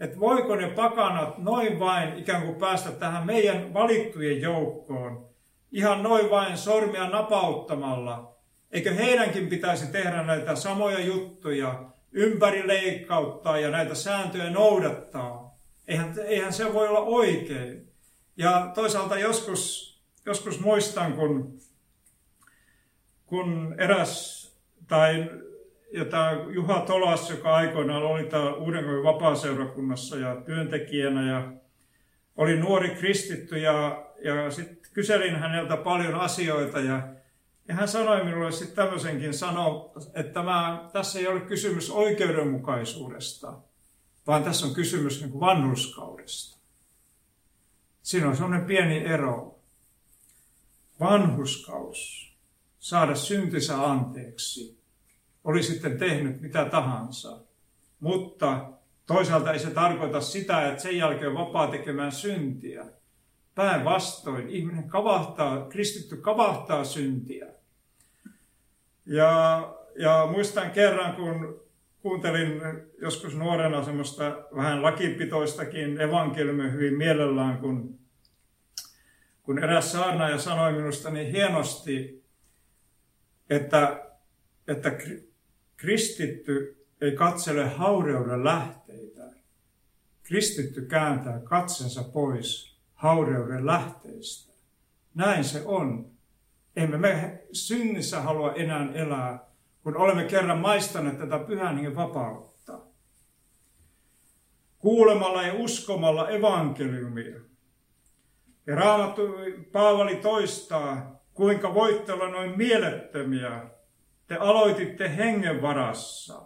että 0.00 0.20
voiko 0.20 0.56
ne 0.56 0.68
pakanat 0.68 1.38
noin 1.38 1.78
vain 1.78 2.18
ikään 2.18 2.42
kuin 2.42 2.56
päästä 2.56 2.90
tähän 2.90 3.26
meidän 3.26 3.74
valittujen 3.74 4.40
joukkoon, 4.40 5.33
ihan 5.74 6.02
noin 6.02 6.30
vain 6.30 6.58
sormia 6.58 7.08
napauttamalla, 7.08 8.34
Eikö 8.74 8.94
heidänkin 8.94 9.48
pitäisi 9.48 9.86
tehdä 9.86 10.22
näitä 10.22 10.56
samoja 10.56 11.00
juttuja, 11.00 11.84
ympäri 12.12 12.68
leikkauttaa 12.68 13.58
ja 13.58 13.70
näitä 13.70 13.94
sääntöjä 13.94 14.50
noudattaa? 14.50 15.58
Eihän, 15.88 16.14
eihän 16.26 16.52
se 16.52 16.74
voi 16.74 16.88
olla 16.88 17.00
oikein. 17.00 17.88
Ja 18.36 18.70
toisaalta 18.74 19.18
joskus, 19.18 19.94
joskus 20.26 20.60
muistan, 20.60 21.12
kun, 21.12 21.58
kun 23.26 23.74
eräs, 23.78 24.44
tai 24.88 25.30
jota 25.92 26.30
Juha 26.48 26.80
Tolas, 26.80 27.30
joka 27.30 27.54
aikoinaan 27.54 28.02
oli 28.02 28.24
täällä 28.24 28.54
Uudenkojen 28.54 29.04
vapaaseurakunnassa 29.04 30.16
ja 30.16 30.36
työntekijänä 30.36 31.30
ja 31.30 31.52
oli 32.36 32.56
nuori 32.56 32.90
kristitty 32.90 33.58
ja, 33.58 34.06
ja 34.24 34.50
sitten 34.50 34.83
kyselin 34.94 35.36
häneltä 35.36 35.76
paljon 35.76 36.14
asioita 36.14 36.80
ja, 36.80 37.08
ja 37.68 37.74
hän 37.74 37.88
sanoi 37.88 38.24
minulle 38.24 38.52
sitten 38.52 38.76
tämmöisenkin 38.76 39.34
sano, 39.34 39.92
että 40.14 40.32
tämä, 40.32 40.88
tässä 40.92 41.18
ei 41.18 41.26
ole 41.26 41.40
kysymys 41.40 41.90
oikeudenmukaisuudesta, 41.90 43.58
vaan 44.26 44.44
tässä 44.44 44.66
on 44.66 44.74
kysymys 44.74 45.20
niin 45.20 45.40
vanhuskaudesta. 45.40 46.58
Siinä 48.02 48.28
on 48.28 48.36
sellainen 48.36 48.66
pieni 48.66 48.98
ero. 48.98 49.58
Vanhuskaus, 51.00 52.32
saada 52.78 53.14
syntisä 53.14 53.90
anteeksi, 53.90 54.78
oli 55.44 55.62
sitten 55.62 55.98
tehnyt 55.98 56.40
mitä 56.40 56.64
tahansa. 56.64 57.40
Mutta 58.00 58.70
toisaalta 59.06 59.52
ei 59.52 59.58
se 59.58 59.70
tarkoita 59.70 60.20
sitä, 60.20 60.68
että 60.68 60.82
sen 60.82 60.96
jälkeen 60.96 61.28
on 61.28 61.46
vapaa 61.46 61.66
tekemään 61.66 62.12
syntiä. 62.12 62.86
Päinvastoin 63.54 64.48
ihminen 64.48 64.88
kavahtaa, 64.88 65.68
kristitty 65.68 66.16
kavahtaa 66.16 66.84
syntiä. 66.84 67.46
Ja, 69.06 69.74
ja 69.98 70.28
muistan 70.30 70.70
kerran, 70.70 71.16
kun 71.16 71.64
kuuntelin 72.02 72.62
joskus 73.00 73.36
nuorena 73.36 73.84
semmoista 73.84 74.24
vähän 74.56 74.82
lakipitoistakin 74.82 76.00
evankeliumia 76.00 76.70
hyvin 76.70 76.94
mielellään, 76.94 77.58
kun, 77.58 77.98
kun 79.42 79.58
eräs 79.58 79.92
saarnaaja 79.92 80.38
sanoi 80.38 80.72
minusta 80.72 81.10
niin 81.10 81.32
hienosti, 81.32 82.24
että, 83.50 84.06
että 84.68 84.92
kristitty 85.76 86.86
ei 87.00 87.12
katsele 87.12 87.68
haureuden 87.68 88.44
lähteitä. 88.44 89.22
Kristitty 90.22 90.82
kääntää 90.82 91.40
katsensa 91.40 92.02
pois 92.02 92.73
haureuden 93.04 93.66
lähteistä. 93.66 94.52
Näin 95.14 95.44
se 95.44 95.62
on. 95.64 96.10
Emme 96.76 96.98
me 96.98 97.42
synnissä 97.52 98.20
halua 98.20 98.52
enää 98.52 98.92
elää, 98.94 99.46
kun 99.82 99.96
olemme 99.96 100.24
kerran 100.24 100.58
maistaneet 100.58 101.18
tätä 101.18 101.38
pyhän 101.38 101.74
hengen 101.74 101.96
vapautta. 101.96 102.78
Kuulemalla 104.78 105.42
ja 105.42 105.54
uskomalla 105.54 106.28
evankeliumia. 106.28 107.40
Ja 108.66 108.74
Raamattu 108.74 109.22
Paavali 109.72 110.16
toistaa, 110.16 111.20
kuinka 111.34 111.74
voitte 111.74 112.12
olla 112.12 112.28
noin 112.28 112.56
mielettömiä. 112.56 113.62
Te 114.26 114.36
aloititte 114.36 115.16
hengen 115.16 115.62
varassa. 115.62 116.42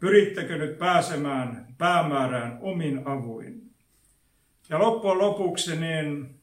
Pyrittekö 0.00 0.56
nyt 0.58 0.78
pääsemään 0.78 1.74
päämäärään 1.78 2.58
omin 2.62 3.02
avuin? 3.08 3.63
Ja 4.68 4.78
loppujen 4.78 5.18
lopuksi 5.18 5.76
niin, 5.76 6.40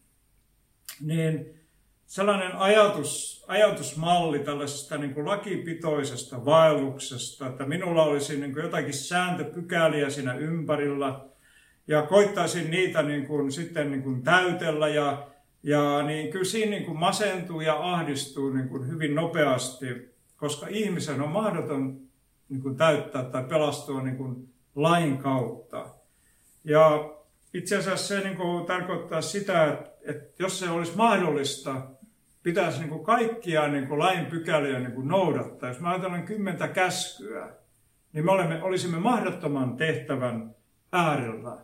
niin 1.01 1.60
sellainen 2.05 2.55
ajatus, 2.55 3.45
ajatusmalli 3.47 4.39
tällaisesta 4.39 4.97
niin 4.97 5.13
kuin 5.13 5.25
lakipitoisesta 5.25 6.45
vaelluksesta, 6.45 7.47
että 7.47 7.65
minulla 7.65 8.03
olisi 8.03 8.39
niin 8.39 8.53
kuin 8.53 8.63
jotakin 8.63 8.93
sääntöpykäliä 8.93 10.10
siinä 10.10 10.34
ympärillä 10.34 11.19
ja 11.88 12.01
koittaisin 12.01 12.71
niitä 12.71 13.03
niin 13.03 13.27
kuin, 13.27 13.51
sitten 13.51 13.91
niin 13.91 14.03
kuin 14.03 14.23
täytellä 14.23 14.88
ja, 14.88 15.27
ja 15.63 16.01
niin 16.01 16.31
kyllä 16.31 16.45
siinä 16.45 16.71
niin 16.71 16.86
kuin 16.86 16.99
masentuu 16.99 17.62
ja 17.62 17.93
ahdistuu 17.93 18.49
niin 18.49 18.69
kuin 18.69 18.88
hyvin 18.88 19.15
nopeasti, 19.15 19.86
koska 20.38 20.67
ihmisen 20.69 21.21
on 21.21 21.29
mahdoton 21.29 22.01
niin 22.49 22.62
kuin 22.62 22.77
täyttää 22.77 23.23
tai 23.23 23.43
pelastua 23.43 24.03
niin 24.03 24.17
kuin 24.17 24.53
lain 24.75 25.17
kautta. 25.17 25.86
Ja 26.63 27.13
itse 27.53 27.77
asiassa 27.77 28.07
se 28.07 28.19
niin 28.19 28.37
kuin 28.37 28.65
tarkoittaa 28.65 29.21
sitä, 29.21 29.73
että, 29.73 29.91
että 30.05 30.43
jos 30.43 30.59
se 30.59 30.69
olisi 30.69 30.97
mahdollista, 30.97 31.87
pitäisi 32.43 32.79
niin 32.79 32.89
kuin 32.89 33.03
kaikkia 33.03 33.67
niin 33.67 33.87
kuin 33.87 33.99
lain 33.99 34.25
pykäliä 34.25 34.79
niin 34.79 34.91
kuin 34.91 35.07
noudattaa. 35.07 35.69
Jos 35.69 35.79
mä 35.79 35.89
ajatellaan 35.89 36.25
kymmentä 36.25 36.67
käskyä, 36.67 37.55
niin 38.13 38.25
me 38.25 38.31
olemme, 38.31 38.63
olisimme 38.63 38.99
mahdottoman 38.99 39.77
tehtävän 39.77 40.55
äärellä. 40.91 41.57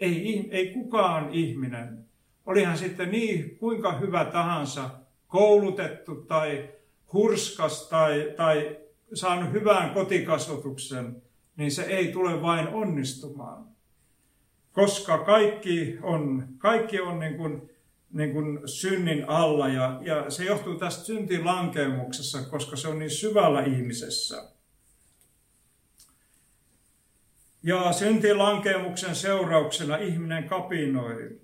Ei, 0.00 0.48
ei 0.50 0.72
kukaan 0.72 1.34
ihminen, 1.34 2.04
olihan 2.46 2.78
sitten 2.78 3.10
niin 3.10 3.58
kuinka 3.58 3.98
hyvä 3.98 4.24
tahansa, 4.24 4.90
koulutettu 5.26 6.14
tai 6.14 6.68
hurskas 7.12 7.88
tai, 7.88 8.32
tai 8.36 8.76
saanut 9.14 9.52
hyvän 9.52 9.90
kotikasvatuksen, 9.90 11.22
niin 11.56 11.70
se 11.70 11.82
ei 11.82 12.12
tule 12.12 12.42
vain 12.42 12.68
onnistumaan. 12.68 13.75
Koska 14.76 15.18
kaikki 15.18 15.98
on, 16.02 16.48
kaikki 16.58 17.00
on 17.00 17.18
niin 17.18 17.36
kuin 17.36 17.70
niin 18.10 18.32
kuin 18.32 18.60
synnin 18.66 19.28
alla 19.28 19.68
ja, 19.68 20.00
ja 20.02 20.30
se 20.30 20.44
johtuu 20.44 20.74
tästä 20.74 21.04
syntin 21.04 21.44
lankemuksessa, 21.44 22.42
koska 22.42 22.76
se 22.76 22.88
on 22.88 22.98
niin 22.98 23.10
syvällä 23.10 23.64
ihmisessä. 23.64 24.44
Ja 27.62 27.92
syntin 27.92 28.38
lankemuksen 28.38 29.14
seurauksena 29.14 29.96
ihminen 29.96 30.44
kapinoi. 30.44 31.40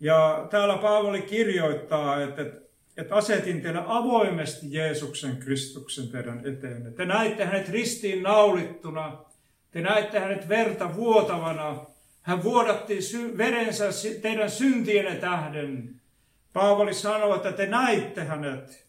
Ja 0.00 0.46
täällä 0.50 0.76
Paavali 0.76 1.22
kirjoittaa, 1.22 2.22
että, 2.22 2.42
että 2.96 3.14
asetin 3.14 3.62
teille 3.62 3.82
avoimesti 3.86 4.66
Jeesuksen 4.70 5.36
Kristuksen 5.36 6.08
teidän 6.08 6.46
eteen. 6.46 6.94
Te 6.94 7.04
näitte 7.04 7.44
hänet 7.44 7.68
ristiin 7.68 8.22
naulittuna, 8.22 9.24
te 9.70 9.80
näitte 9.80 10.18
hänet 10.18 10.48
verta 10.48 10.96
vuotavana, 10.96 11.86
hän 12.28 12.42
vuodatti 12.42 12.98
verensä 13.38 13.84
teidän 14.22 14.50
syntienne 14.50 15.14
tähden. 15.14 16.00
Paavali 16.52 16.94
sanoi, 16.94 17.36
että 17.36 17.52
te 17.52 17.66
näitte 17.66 18.24
hänet. 18.24 18.86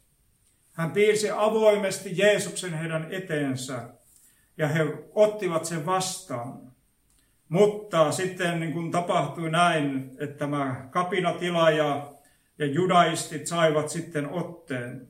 Hän 0.73 0.91
piirsi 0.91 1.29
avoimesti 1.29 2.17
Jeesuksen 2.17 2.73
heidän 2.73 3.07
eteensä 3.11 3.89
ja 4.57 4.67
he 4.67 4.85
ottivat 5.15 5.65
sen 5.65 5.85
vastaan. 5.85 6.71
Mutta 7.49 8.11
sitten 8.11 8.59
niin 8.59 8.73
kuin 8.73 8.91
tapahtui 8.91 9.51
näin, 9.51 10.11
että 10.19 10.37
tämä 10.37 10.87
kapinatila 10.91 11.71
ja, 11.71 12.13
ja 12.57 12.65
judaistit 12.65 13.47
saivat 13.47 13.89
sitten 13.89 14.29
otteen. 14.29 15.07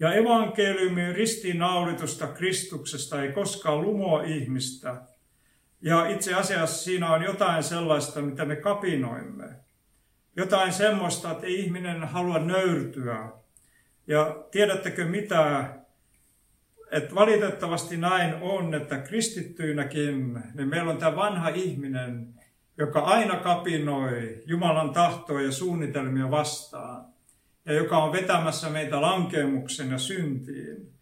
Ja 0.00 0.14
evankeliumin 0.14 1.14
ristiinnaulitusta 1.14 2.26
Kristuksesta 2.26 3.22
ei 3.22 3.32
koskaan 3.32 3.80
lumoa 3.80 4.22
ihmistä– 4.22 4.96
ja 5.84 6.06
itse 6.06 6.34
asiassa 6.34 6.84
siinä 6.84 7.12
on 7.12 7.22
jotain 7.22 7.62
sellaista, 7.62 8.22
mitä 8.22 8.44
me 8.44 8.56
kapinoimme. 8.56 9.44
Jotain 10.36 10.72
semmoista, 10.72 11.30
että 11.30 11.46
ei 11.46 11.60
ihminen 11.60 12.04
halua 12.04 12.38
nöyrtyä. 12.38 13.32
Ja 14.06 14.44
tiedättekö 14.50 15.04
mitä? 15.04 15.74
Että 16.90 17.14
valitettavasti 17.14 17.96
näin 17.96 18.34
on, 18.40 18.74
että 18.74 18.98
kristittyinäkin, 18.98 20.42
niin 20.54 20.68
meillä 20.68 20.90
on 20.90 20.98
tämä 20.98 21.16
vanha 21.16 21.48
ihminen, 21.48 22.34
joka 22.78 23.00
aina 23.00 23.36
kapinoi 23.36 24.42
Jumalan 24.46 24.92
tahtoa 24.92 25.42
ja 25.42 25.52
suunnitelmia 25.52 26.30
vastaan. 26.30 27.04
Ja 27.64 27.72
joka 27.72 27.98
on 27.98 28.12
vetämässä 28.12 28.70
meitä 28.70 29.00
lankemuksen 29.00 29.90
ja 29.90 29.98
syntiin. 29.98 30.93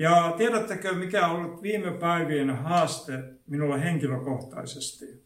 Ja 0.00 0.34
tiedättekö, 0.36 0.92
mikä 0.92 1.26
on 1.26 1.36
ollut 1.36 1.62
viime 1.62 1.92
päivien 1.92 2.50
haaste 2.50 3.24
minulle 3.46 3.84
henkilökohtaisesti? 3.84 5.24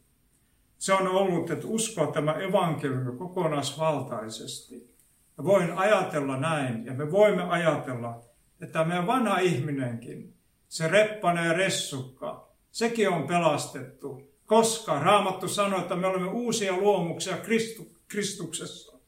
Se 0.78 0.92
on 0.92 1.08
ollut, 1.08 1.50
että 1.50 1.66
uskoa 1.66 2.06
tämä 2.06 2.32
evankeliumi 2.32 3.18
kokonaisvaltaisesti. 3.18 4.94
Ja 5.38 5.44
voin 5.44 5.72
ajatella 5.72 6.36
näin, 6.36 6.86
ja 6.86 6.92
me 6.92 7.12
voimme 7.12 7.42
ajatella, 7.42 8.24
että 8.60 8.84
meidän 8.84 9.06
vanha 9.06 9.38
ihminenkin, 9.38 10.34
se 10.68 10.88
reppana 10.88 11.44
ja 11.44 11.52
ressukka, 11.52 12.48
sekin 12.70 13.08
on 13.08 13.26
pelastettu, 13.26 14.22
koska 14.46 14.98
Raamattu 14.98 15.48
sanoo, 15.48 15.80
että 15.80 15.96
me 15.96 16.06
olemme 16.06 16.28
uusia 16.28 16.76
luomuksia 16.76 17.36
Kristu, 17.36 17.86
Kristuksessa. 18.08 18.98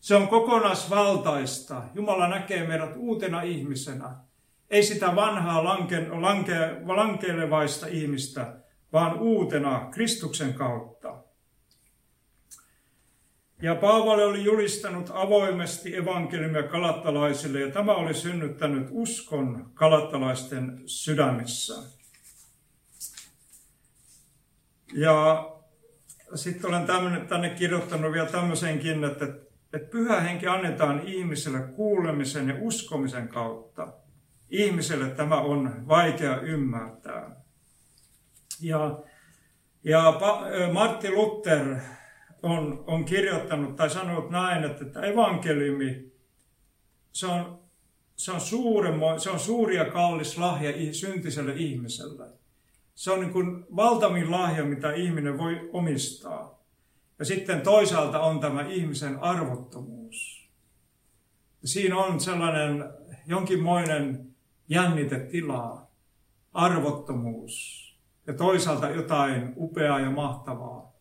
Se 0.00 0.14
on 0.14 0.28
kokonaisvaltaista. 0.28 1.82
Jumala 1.94 2.28
näkee 2.28 2.66
meidät 2.66 2.96
uutena 2.96 3.42
ihmisenä. 3.42 4.25
Ei 4.70 4.82
sitä 4.82 5.16
vanhaa 5.16 5.64
lanke, 5.64 6.08
lanke, 6.08 6.54
lankeilevaista 6.86 7.86
ihmistä, 7.86 8.56
vaan 8.92 9.18
uutena 9.18 9.88
Kristuksen 9.90 10.54
kautta. 10.54 11.22
Ja 13.62 13.74
Paavali 13.74 14.24
oli 14.24 14.44
julistanut 14.44 15.10
avoimesti 15.14 15.96
evankeliumia 15.96 16.62
kalattalaisille 16.62 17.60
ja 17.60 17.70
tämä 17.70 17.94
oli 17.94 18.14
synnyttänyt 18.14 18.88
uskon 18.90 19.70
kalattalaisten 19.74 20.82
sydämissä. 20.86 21.74
Ja 24.94 25.48
sitten 26.34 26.70
olen 26.70 26.86
tämmönen, 26.86 27.28
tänne 27.28 27.50
kirjoittanut 27.50 28.12
vielä 28.12 28.28
tämmöisenkin, 28.28 29.04
että, 29.04 29.24
että 29.72 29.90
pyhä 29.90 30.20
henki 30.20 30.46
annetaan 30.46 31.00
ihmiselle 31.04 31.60
kuulemisen 31.60 32.48
ja 32.48 32.54
uskomisen 32.60 33.28
kautta. 33.28 33.92
Ihmiselle 34.50 35.10
tämä 35.10 35.40
on 35.40 35.88
vaikea 35.88 36.40
ymmärtää. 36.40 37.36
Ja, 38.60 38.98
ja 39.84 40.20
Martti 40.72 41.10
Luther 41.10 41.76
on, 42.42 42.84
on 42.86 43.04
kirjoittanut 43.04 43.76
tai 43.76 43.90
sanonut 43.90 44.30
näin, 44.30 44.64
että, 44.64 44.84
että 44.84 45.00
evankeliumi, 45.00 46.12
se 47.12 47.26
on, 47.26 47.60
se 48.16 48.32
on, 48.32 48.40
suuremmo, 48.40 49.18
se 49.18 49.30
on 49.30 49.40
suuri 49.40 49.76
ja 49.76 49.84
kallis 49.84 50.38
lahja 50.38 50.94
syntiselle 50.94 51.52
ihmiselle. 51.56 52.26
Se 52.94 53.10
on 53.10 53.20
niin 53.20 53.32
kuin 53.32 53.66
valtavin 53.76 54.30
lahja, 54.30 54.64
mitä 54.64 54.92
ihminen 54.92 55.38
voi 55.38 55.70
omistaa. 55.72 56.62
Ja 57.18 57.24
sitten 57.24 57.60
toisaalta 57.60 58.20
on 58.20 58.40
tämä 58.40 58.62
ihmisen 58.68 59.18
arvottomuus. 59.18 60.48
Siinä 61.64 61.96
on 61.96 62.20
sellainen 62.20 62.84
jonkinmoinen 63.26 64.35
jännitetilaa, 64.68 65.90
arvottomuus 66.52 67.86
ja 68.26 68.34
toisaalta 68.34 68.90
jotain 68.90 69.52
upeaa 69.56 70.00
ja 70.00 70.10
mahtavaa. 70.10 70.92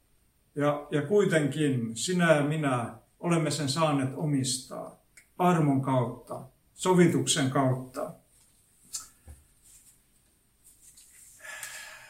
Ja, 0.55 0.87
ja 0.91 1.01
kuitenkin 1.01 1.97
sinä 1.97 2.35
ja 2.35 2.43
minä 2.43 2.95
olemme 3.19 3.51
sen 3.51 3.69
saaneet 3.69 4.09
omistaa 4.15 4.99
armon 5.37 5.81
kautta, 5.81 6.41
sovituksen 6.73 7.49
kautta. 7.49 8.13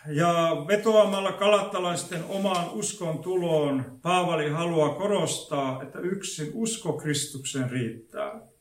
Ja 0.08 0.64
vetoamalla 0.68 1.32
kalattalaisten 1.32 2.24
omaan 2.30 2.72
uskon 2.72 3.20
tuloon, 3.20 3.99
Paavali 4.01 4.49
haluaa 4.49 4.95
korostaa, 4.95 5.84
että 5.84 5.99
yksin 5.99 6.51
usko 6.53 6.93
Kristuksen 6.93 7.70
riittää. 7.70 8.55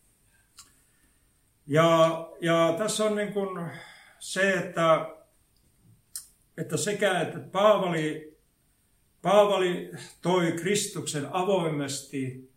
Ja, 1.66 2.28
ja 2.40 2.74
tässä 2.78 3.04
on 3.04 3.16
niin 3.16 3.32
kuin 3.32 3.70
se, 4.18 4.52
että, 4.52 5.06
että 6.58 6.76
sekä 6.76 7.20
että 7.20 7.38
Paavali 7.38 8.34
Paavali 9.24 9.90
toi 10.22 10.52
Kristuksen 10.52 11.28
avoimesti 11.32 12.50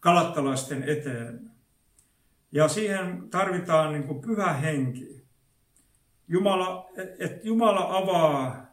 kalattalaisten 0.00 0.82
eteen. 0.88 1.50
Ja 2.52 2.68
siihen 2.68 3.30
tarvitaan 3.30 3.92
niin 3.92 4.06
kuin 4.06 4.20
pyhä 4.20 4.52
henki. 4.52 5.24
Jumala, 6.28 6.90
että 7.18 7.40
Jumala 7.42 7.96
avaa 7.96 8.66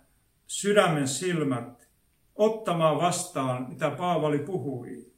sydämen 0.47 1.07
silmät 1.07 1.89
ottamaan 2.35 2.97
vastaan, 2.97 3.69
mitä 3.69 3.89
Paavali 3.91 4.39
puhui. 4.39 5.11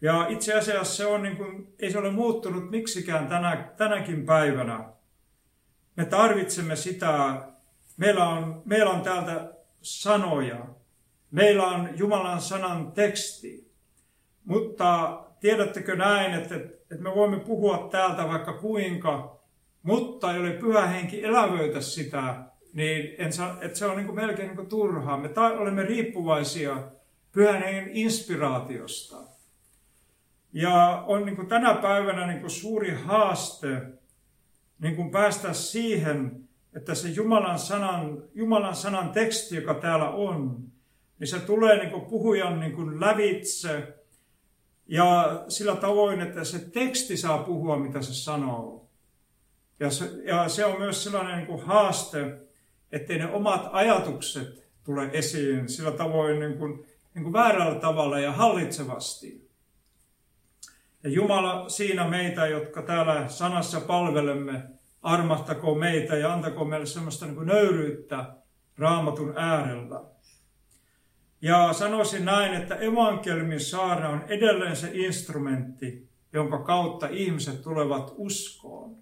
Ja 0.00 0.26
itse 0.28 0.54
asiassa 0.54 0.96
se 0.96 1.06
on 1.06 1.22
niin 1.22 1.36
kuin, 1.36 1.74
ei 1.78 1.90
se 1.90 1.98
ole 1.98 2.10
muuttunut 2.10 2.70
miksikään 2.70 3.28
tänä, 3.28 3.74
tänäkin 3.76 4.26
päivänä. 4.26 4.88
Me 5.96 6.04
tarvitsemme 6.04 6.76
sitä, 6.76 7.42
meillä 7.96 8.28
on, 8.28 8.62
meillä 8.64 8.90
on 8.90 9.00
täältä 9.00 9.52
sanoja, 9.82 10.66
Meillä 11.30 11.66
on 11.66 11.88
Jumalan 11.94 12.40
sanan 12.40 12.92
teksti, 12.92 13.72
mutta 14.44 15.20
tiedättekö 15.40 15.96
näin, 15.96 16.34
että, 16.34 16.54
että 16.54 17.02
me 17.02 17.14
voimme 17.14 17.40
puhua 17.40 17.88
täältä 17.90 18.28
vaikka 18.28 18.52
kuinka, 18.52 19.40
mutta 19.82 20.32
ei 20.32 20.40
ole 20.40 20.50
pyhä 20.50 20.86
henki 20.86 21.24
elävöitä 21.24 21.80
sitä, 21.80 22.44
niin 22.72 23.14
en 23.18 23.32
saa, 23.32 23.58
että 23.60 23.78
se 23.78 23.86
on 23.86 23.96
niin 23.96 24.06
kuin 24.06 24.16
melkein 24.16 24.48
niin 24.48 24.56
kuin 24.56 24.68
turhaa. 24.68 25.16
Me 25.16 25.28
ta- 25.28 25.52
olemme 25.52 25.82
riippuvaisia 25.82 26.82
pyhän 27.32 27.62
hengen 27.62 27.90
inspiraatiosta. 27.92 29.16
Ja 30.52 31.04
on 31.06 31.26
niin 31.26 31.36
kuin 31.36 31.48
tänä 31.48 31.74
päivänä 31.74 32.26
niin 32.26 32.40
kuin 32.40 32.50
suuri 32.50 32.90
haaste 32.90 33.82
niin 34.78 34.96
kuin 34.96 35.10
päästä 35.10 35.52
siihen, 35.52 36.48
että 36.76 36.94
se 36.94 37.08
Jumalan 37.08 37.58
sanan, 37.58 38.22
Jumalan 38.34 38.76
sanan 38.76 39.10
teksti, 39.10 39.56
joka 39.56 39.74
täällä 39.74 40.10
on, 40.10 40.58
niin 41.18 41.28
se 41.28 41.38
tulee 41.38 41.78
niin 41.78 41.90
kuin 41.90 42.04
puhujan 42.04 42.60
niin 42.60 42.72
kuin 42.72 43.00
lävitse 43.00 43.94
ja 44.86 45.44
sillä 45.48 45.76
tavoin, 45.76 46.20
että 46.20 46.44
se 46.44 46.58
teksti 46.58 47.16
saa 47.16 47.38
puhua, 47.38 47.78
mitä 47.78 48.02
se 48.02 48.14
sanoo. 48.14 48.88
Ja 49.80 49.90
se, 49.90 50.10
ja 50.24 50.48
se 50.48 50.64
on 50.64 50.78
myös 50.78 51.04
sellainen 51.04 51.36
niin 51.36 51.46
kuin 51.46 51.62
haaste, 51.62 52.38
ettei 52.92 53.18
ne 53.18 53.32
omat 53.32 53.68
ajatukset 53.72 54.66
tule 54.84 55.10
esiin 55.12 55.68
sillä 55.68 55.90
tavoin 55.90 56.40
niin 56.40 56.58
kuin, 56.58 56.86
niin 57.14 57.22
kuin 57.22 57.32
väärällä 57.32 57.80
tavalla 57.80 58.18
ja 58.18 58.32
hallitsevasti. 58.32 59.45
Ja 61.04 61.10
Jumala 61.10 61.68
siinä 61.68 62.08
meitä, 62.08 62.46
jotka 62.46 62.82
täällä 62.82 63.28
sanassa 63.28 63.80
palvelemme, 63.80 64.62
armahtako 65.02 65.74
meitä 65.74 66.16
ja 66.16 66.32
antako 66.32 66.64
meille 66.64 66.86
sellaista 66.86 67.26
niin 67.26 67.36
kuin 67.36 67.48
nöyryyttä 67.48 68.34
raamatun 68.78 69.32
äärellä. 69.36 70.04
Ja 71.40 71.72
sanoisin 71.72 72.24
näin, 72.24 72.54
että 72.54 72.74
evankeliumin 72.74 73.60
saarna 73.60 74.08
on 74.08 74.24
edelleen 74.28 74.76
se 74.76 74.90
instrumentti, 74.92 76.08
jonka 76.32 76.58
kautta 76.58 77.08
ihmiset 77.10 77.62
tulevat 77.62 78.12
uskoon. 78.16 78.96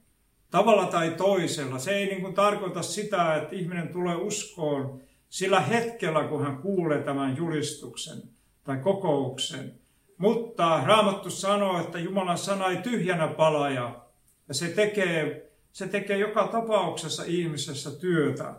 Tavalla 0.51 0.86
tai 0.86 1.11
toisella. 1.11 1.78
Se 1.78 1.90
ei 1.90 2.07
niin 2.07 2.20
kuin 2.20 2.34
tarkoita 2.34 2.82
sitä, 2.82 3.36
että 3.36 3.57
ihminen 3.57 3.88
tulee 3.88 4.16
uskoon 4.16 5.01
sillä 5.28 5.61
hetkellä, 5.61 6.24
kun 6.24 6.45
hän 6.45 6.59
kuulee 6.59 7.03
tämän 7.03 7.36
julistuksen 7.36 8.22
tai 8.64 8.76
kokouksen. 8.76 9.84
Mutta 10.18 10.80
Raamattu 10.84 11.30
sanoo, 11.30 11.80
että 11.80 11.98
Jumalan 11.98 12.38
sana 12.38 12.66
ei 12.66 12.76
tyhjänä 12.76 13.28
palaja, 13.28 14.00
ja 14.48 14.54
se 14.54 14.68
tekee, 14.68 15.50
se 15.72 15.88
tekee 15.88 16.18
joka 16.18 16.46
tapauksessa 16.46 17.24
ihmisessä 17.26 17.90
työtä. 17.90 18.54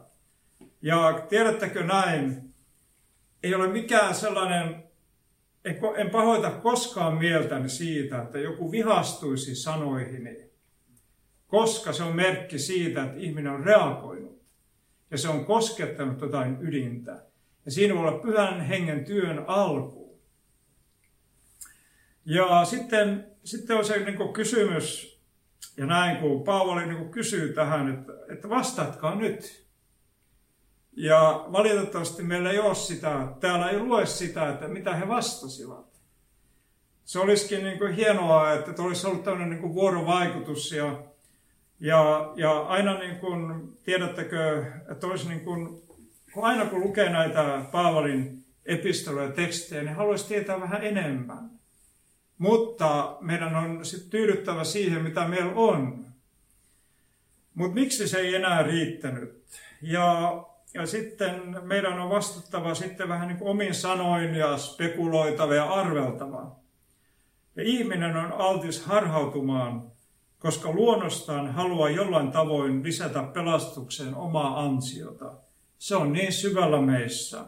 Ja 0.81 1.25
tiedättekö 1.29 1.83
näin, 1.83 2.53
ei 3.43 3.55
ole 3.55 3.67
mikään 3.67 4.15
sellainen, 4.15 4.83
en 5.97 6.09
pahoita 6.09 6.51
koskaan 6.51 7.17
mieltäni 7.17 7.69
siitä, 7.69 8.21
että 8.21 8.39
joku 8.39 8.71
vihastuisi 8.71 9.55
sanoihini, 9.55 10.49
koska 11.47 11.93
se 11.93 12.03
on 12.03 12.15
merkki 12.15 12.59
siitä, 12.59 13.03
että 13.03 13.17
ihminen 13.17 13.51
on 13.51 13.63
reagoinut 13.63 14.41
ja 15.11 15.17
se 15.17 15.29
on 15.29 15.45
koskettanut 15.45 16.21
jotain 16.21 16.57
ydintä. 16.61 17.25
Ja 17.65 17.71
siinä 17.71 17.93
voi 17.93 18.07
olla 18.07 18.19
pyhän 18.19 18.61
hengen 18.61 19.05
työn 19.05 19.45
alku. 19.47 20.04
Ja 22.25 22.65
sitten, 22.65 23.27
sitten 23.43 23.77
on 23.77 23.85
se 23.85 23.99
niin 23.99 24.33
kysymys, 24.33 25.19
ja 25.77 25.85
näin 25.85 26.17
kun 26.17 26.43
Paavali 26.43 26.85
niin 26.85 27.11
kysyy 27.11 27.53
tähän, 27.53 27.93
että, 27.93 28.13
että 28.29 28.49
vastatkaa 28.49 29.15
nyt. 29.15 29.65
Ja 30.97 31.45
valitettavasti 31.51 32.23
meillä 32.23 32.51
ei 32.51 32.59
ole 32.59 32.75
sitä, 32.75 33.27
täällä 33.39 33.69
ei 33.69 33.79
lue 33.79 34.05
sitä, 34.05 34.49
että 34.49 34.67
mitä 34.67 34.95
he 34.95 35.07
vastasivat. 35.07 35.85
Se 37.03 37.19
olisikin 37.19 37.63
niin 37.63 37.77
kuin 37.77 37.93
hienoa, 37.93 38.53
että 38.53 38.81
olisi 38.81 39.07
ollut 39.07 39.23
tämmöinen 39.23 39.49
niin 39.49 39.61
kuin 39.61 39.73
vuorovaikutus 39.73 40.71
ja, 40.71 41.03
ja, 41.79 42.33
ja 42.35 42.59
aina 42.59 42.99
niin 42.99 43.15
kuin, 43.15 43.69
tiedättekö, 43.83 44.65
että 44.91 45.07
olisi 45.07 45.27
niin 45.27 45.39
kuin, 45.39 45.81
kun 46.33 46.43
aina 46.43 46.65
kun 46.65 46.81
lukee 46.81 47.09
näitä 47.09 47.65
Paavalin 47.71 48.45
epistoloja 48.65 49.31
tekstejä, 49.31 49.83
niin 49.83 49.95
haluaisi 49.95 50.27
tietää 50.27 50.61
vähän 50.61 50.83
enemmän. 50.83 51.54
Mutta 52.37 53.17
meidän 53.21 53.55
on 53.55 53.85
sitten 53.85 54.09
tyydyttävä 54.09 54.63
siihen, 54.63 55.01
mitä 55.01 55.27
meillä 55.27 55.51
on. 55.55 56.05
Mutta 57.53 57.75
miksi 57.75 58.07
se 58.07 58.17
ei 58.17 58.35
enää 58.35 58.63
riittänyt? 58.63 59.45
Ja 59.81 60.43
ja 60.75 60.85
sitten 60.85 61.57
meidän 61.61 61.99
on 61.99 62.09
vastattava 62.09 62.75
sitten 62.75 63.09
vähän 63.09 63.27
niin 63.27 63.37
kuin 63.37 63.49
omin 63.49 63.75
sanoin 63.75 64.35
ja 64.35 64.57
spekuloitava 64.57 65.55
ja 65.55 65.69
arveltava. 65.73 66.55
Ja 67.55 67.63
ihminen 67.63 68.17
on 68.17 68.31
altis 68.31 68.85
harhautumaan, 68.85 69.91
koska 70.39 70.71
luonnostaan 70.71 71.53
haluaa 71.53 71.89
jollain 71.89 72.31
tavoin 72.31 72.83
lisätä 72.83 73.23
pelastukseen 73.23 74.15
omaa 74.15 74.59
ansiota. 74.59 75.33
Se 75.77 75.95
on 75.95 76.13
niin 76.13 76.33
syvällä 76.33 76.81
meissä. 76.81 77.45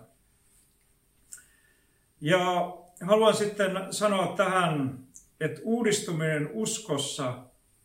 Ja 2.22 2.74
haluan 3.02 3.34
sitten 3.34 3.72
sanoa 3.92 4.34
tähän, 4.38 5.00
että 5.40 5.62
uudistuminen 5.64 6.50
uskossa 6.54 7.34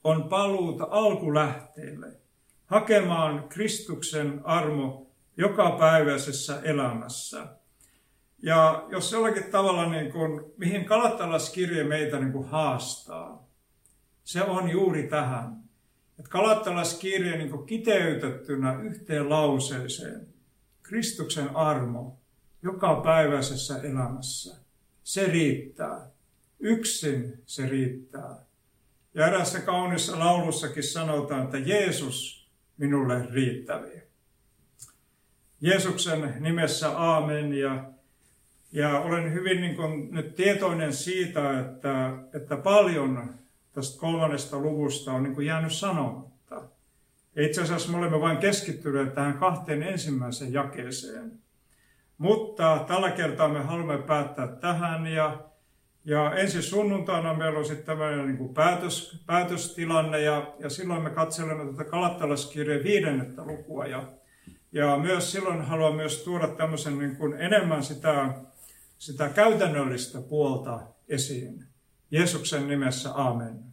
on 0.04 0.28
paluuta 0.28 0.86
alkulähteille, 0.90 2.12
hakemaan 2.66 3.48
Kristuksen 3.48 4.40
armo 4.44 5.10
jokapäiväisessä 5.36 6.60
elämässä. 6.62 7.46
Ja 8.42 8.86
jos 8.90 9.12
jollakin 9.12 9.44
tavalla, 9.44 9.86
niin 9.86 10.12
kuin, 10.12 10.44
mihin 10.56 10.84
Kalattalaskirje 10.84 11.84
meitä 11.84 12.18
niin 12.18 12.32
kuin 12.32 12.48
haastaa, 12.48 13.46
se 14.24 14.42
on 14.42 14.70
juuri 14.70 15.02
tähän. 15.08 15.62
Että 16.18 16.30
Kalattalaskirje 16.30 17.36
niin 17.36 17.66
kiteytettynä 17.66 18.80
yhteen 18.82 19.28
lauseeseen, 19.28 20.26
Kristuksen 20.82 21.56
armo 21.56 22.18
joka 22.62 23.00
päiväisessä 23.04 23.78
elämässä, 23.82 24.61
se 25.04 25.26
riittää. 25.26 26.10
Yksin 26.60 27.42
se 27.46 27.68
riittää. 27.68 28.36
Ja 29.14 29.26
erässä 29.26 29.60
kaunissa 29.60 30.18
laulussakin 30.18 30.82
sanotaan, 30.82 31.42
että 31.42 31.58
Jeesus 31.58 32.48
minulle 32.76 33.26
riittäviä. 33.30 34.02
Jeesuksen 35.60 36.34
nimessä 36.40 36.98
aamen 36.98 37.54
ja, 37.54 37.84
ja 38.72 39.00
olen 39.00 39.32
hyvin 39.32 39.60
niin 39.60 39.76
kuin 39.76 40.08
nyt 40.10 40.34
tietoinen 40.34 40.92
siitä, 40.92 41.60
että, 41.60 42.12
että 42.34 42.56
paljon 42.56 43.34
tästä 43.72 44.00
kolmannesta 44.00 44.58
luvusta 44.58 45.12
on 45.12 45.22
niin 45.22 45.34
kuin 45.34 45.46
jäänyt 45.46 45.72
sanomatta. 45.72 46.62
itse 47.36 47.62
asiassa 47.62 47.90
me 47.90 47.98
olemme 47.98 48.20
vain 48.20 48.38
keskittyneet 48.38 49.14
tähän 49.14 49.38
kahteen 49.38 49.82
ensimmäiseen 49.82 50.52
jakeeseen. 50.52 51.41
Mutta 52.22 52.84
tällä 52.88 53.10
kertaa 53.10 53.48
me 53.48 53.60
haluamme 53.60 53.98
päättää 53.98 54.46
tähän 54.46 55.06
ja, 55.06 55.44
ja 56.04 56.34
ensi 56.34 56.62
sunnuntaina 56.62 57.34
meillä 57.34 57.58
on 57.58 57.64
sitten 57.64 57.86
tämmöinen 57.86 58.26
niin 58.26 58.36
kuin 58.38 58.54
päätös, 58.54 59.22
päätöstilanne 59.26 60.20
ja, 60.20 60.54
ja 60.58 60.70
silloin 60.70 61.02
me 61.02 61.10
katselemme 61.10 61.72
tätä 61.72 61.90
Kalattalaskirjan 61.90 62.84
viidennettä 62.84 63.44
lukua 63.44 63.86
ja, 63.86 64.12
ja 64.72 64.96
myös 64.96 65.32
silloin 65.32 65.62
haluan 65.62 65.94
myös 65.94 66.22
tuoda 66.22 66.48
tämmöisen 66.48 66.98
niin 66.98 67.16
kuin 67.16 67.34
enemmän 67.40 67.82
sitä, 67.82 68.34
sitä 68.98 69.28
käytännöllistä 69.28 70.20
puolta 70.20 70.80
esiin. 71.08 71.64
Jeesuksen 72.10 72.68
nimessä, 72.68 73.10
amen. 73.14 73.71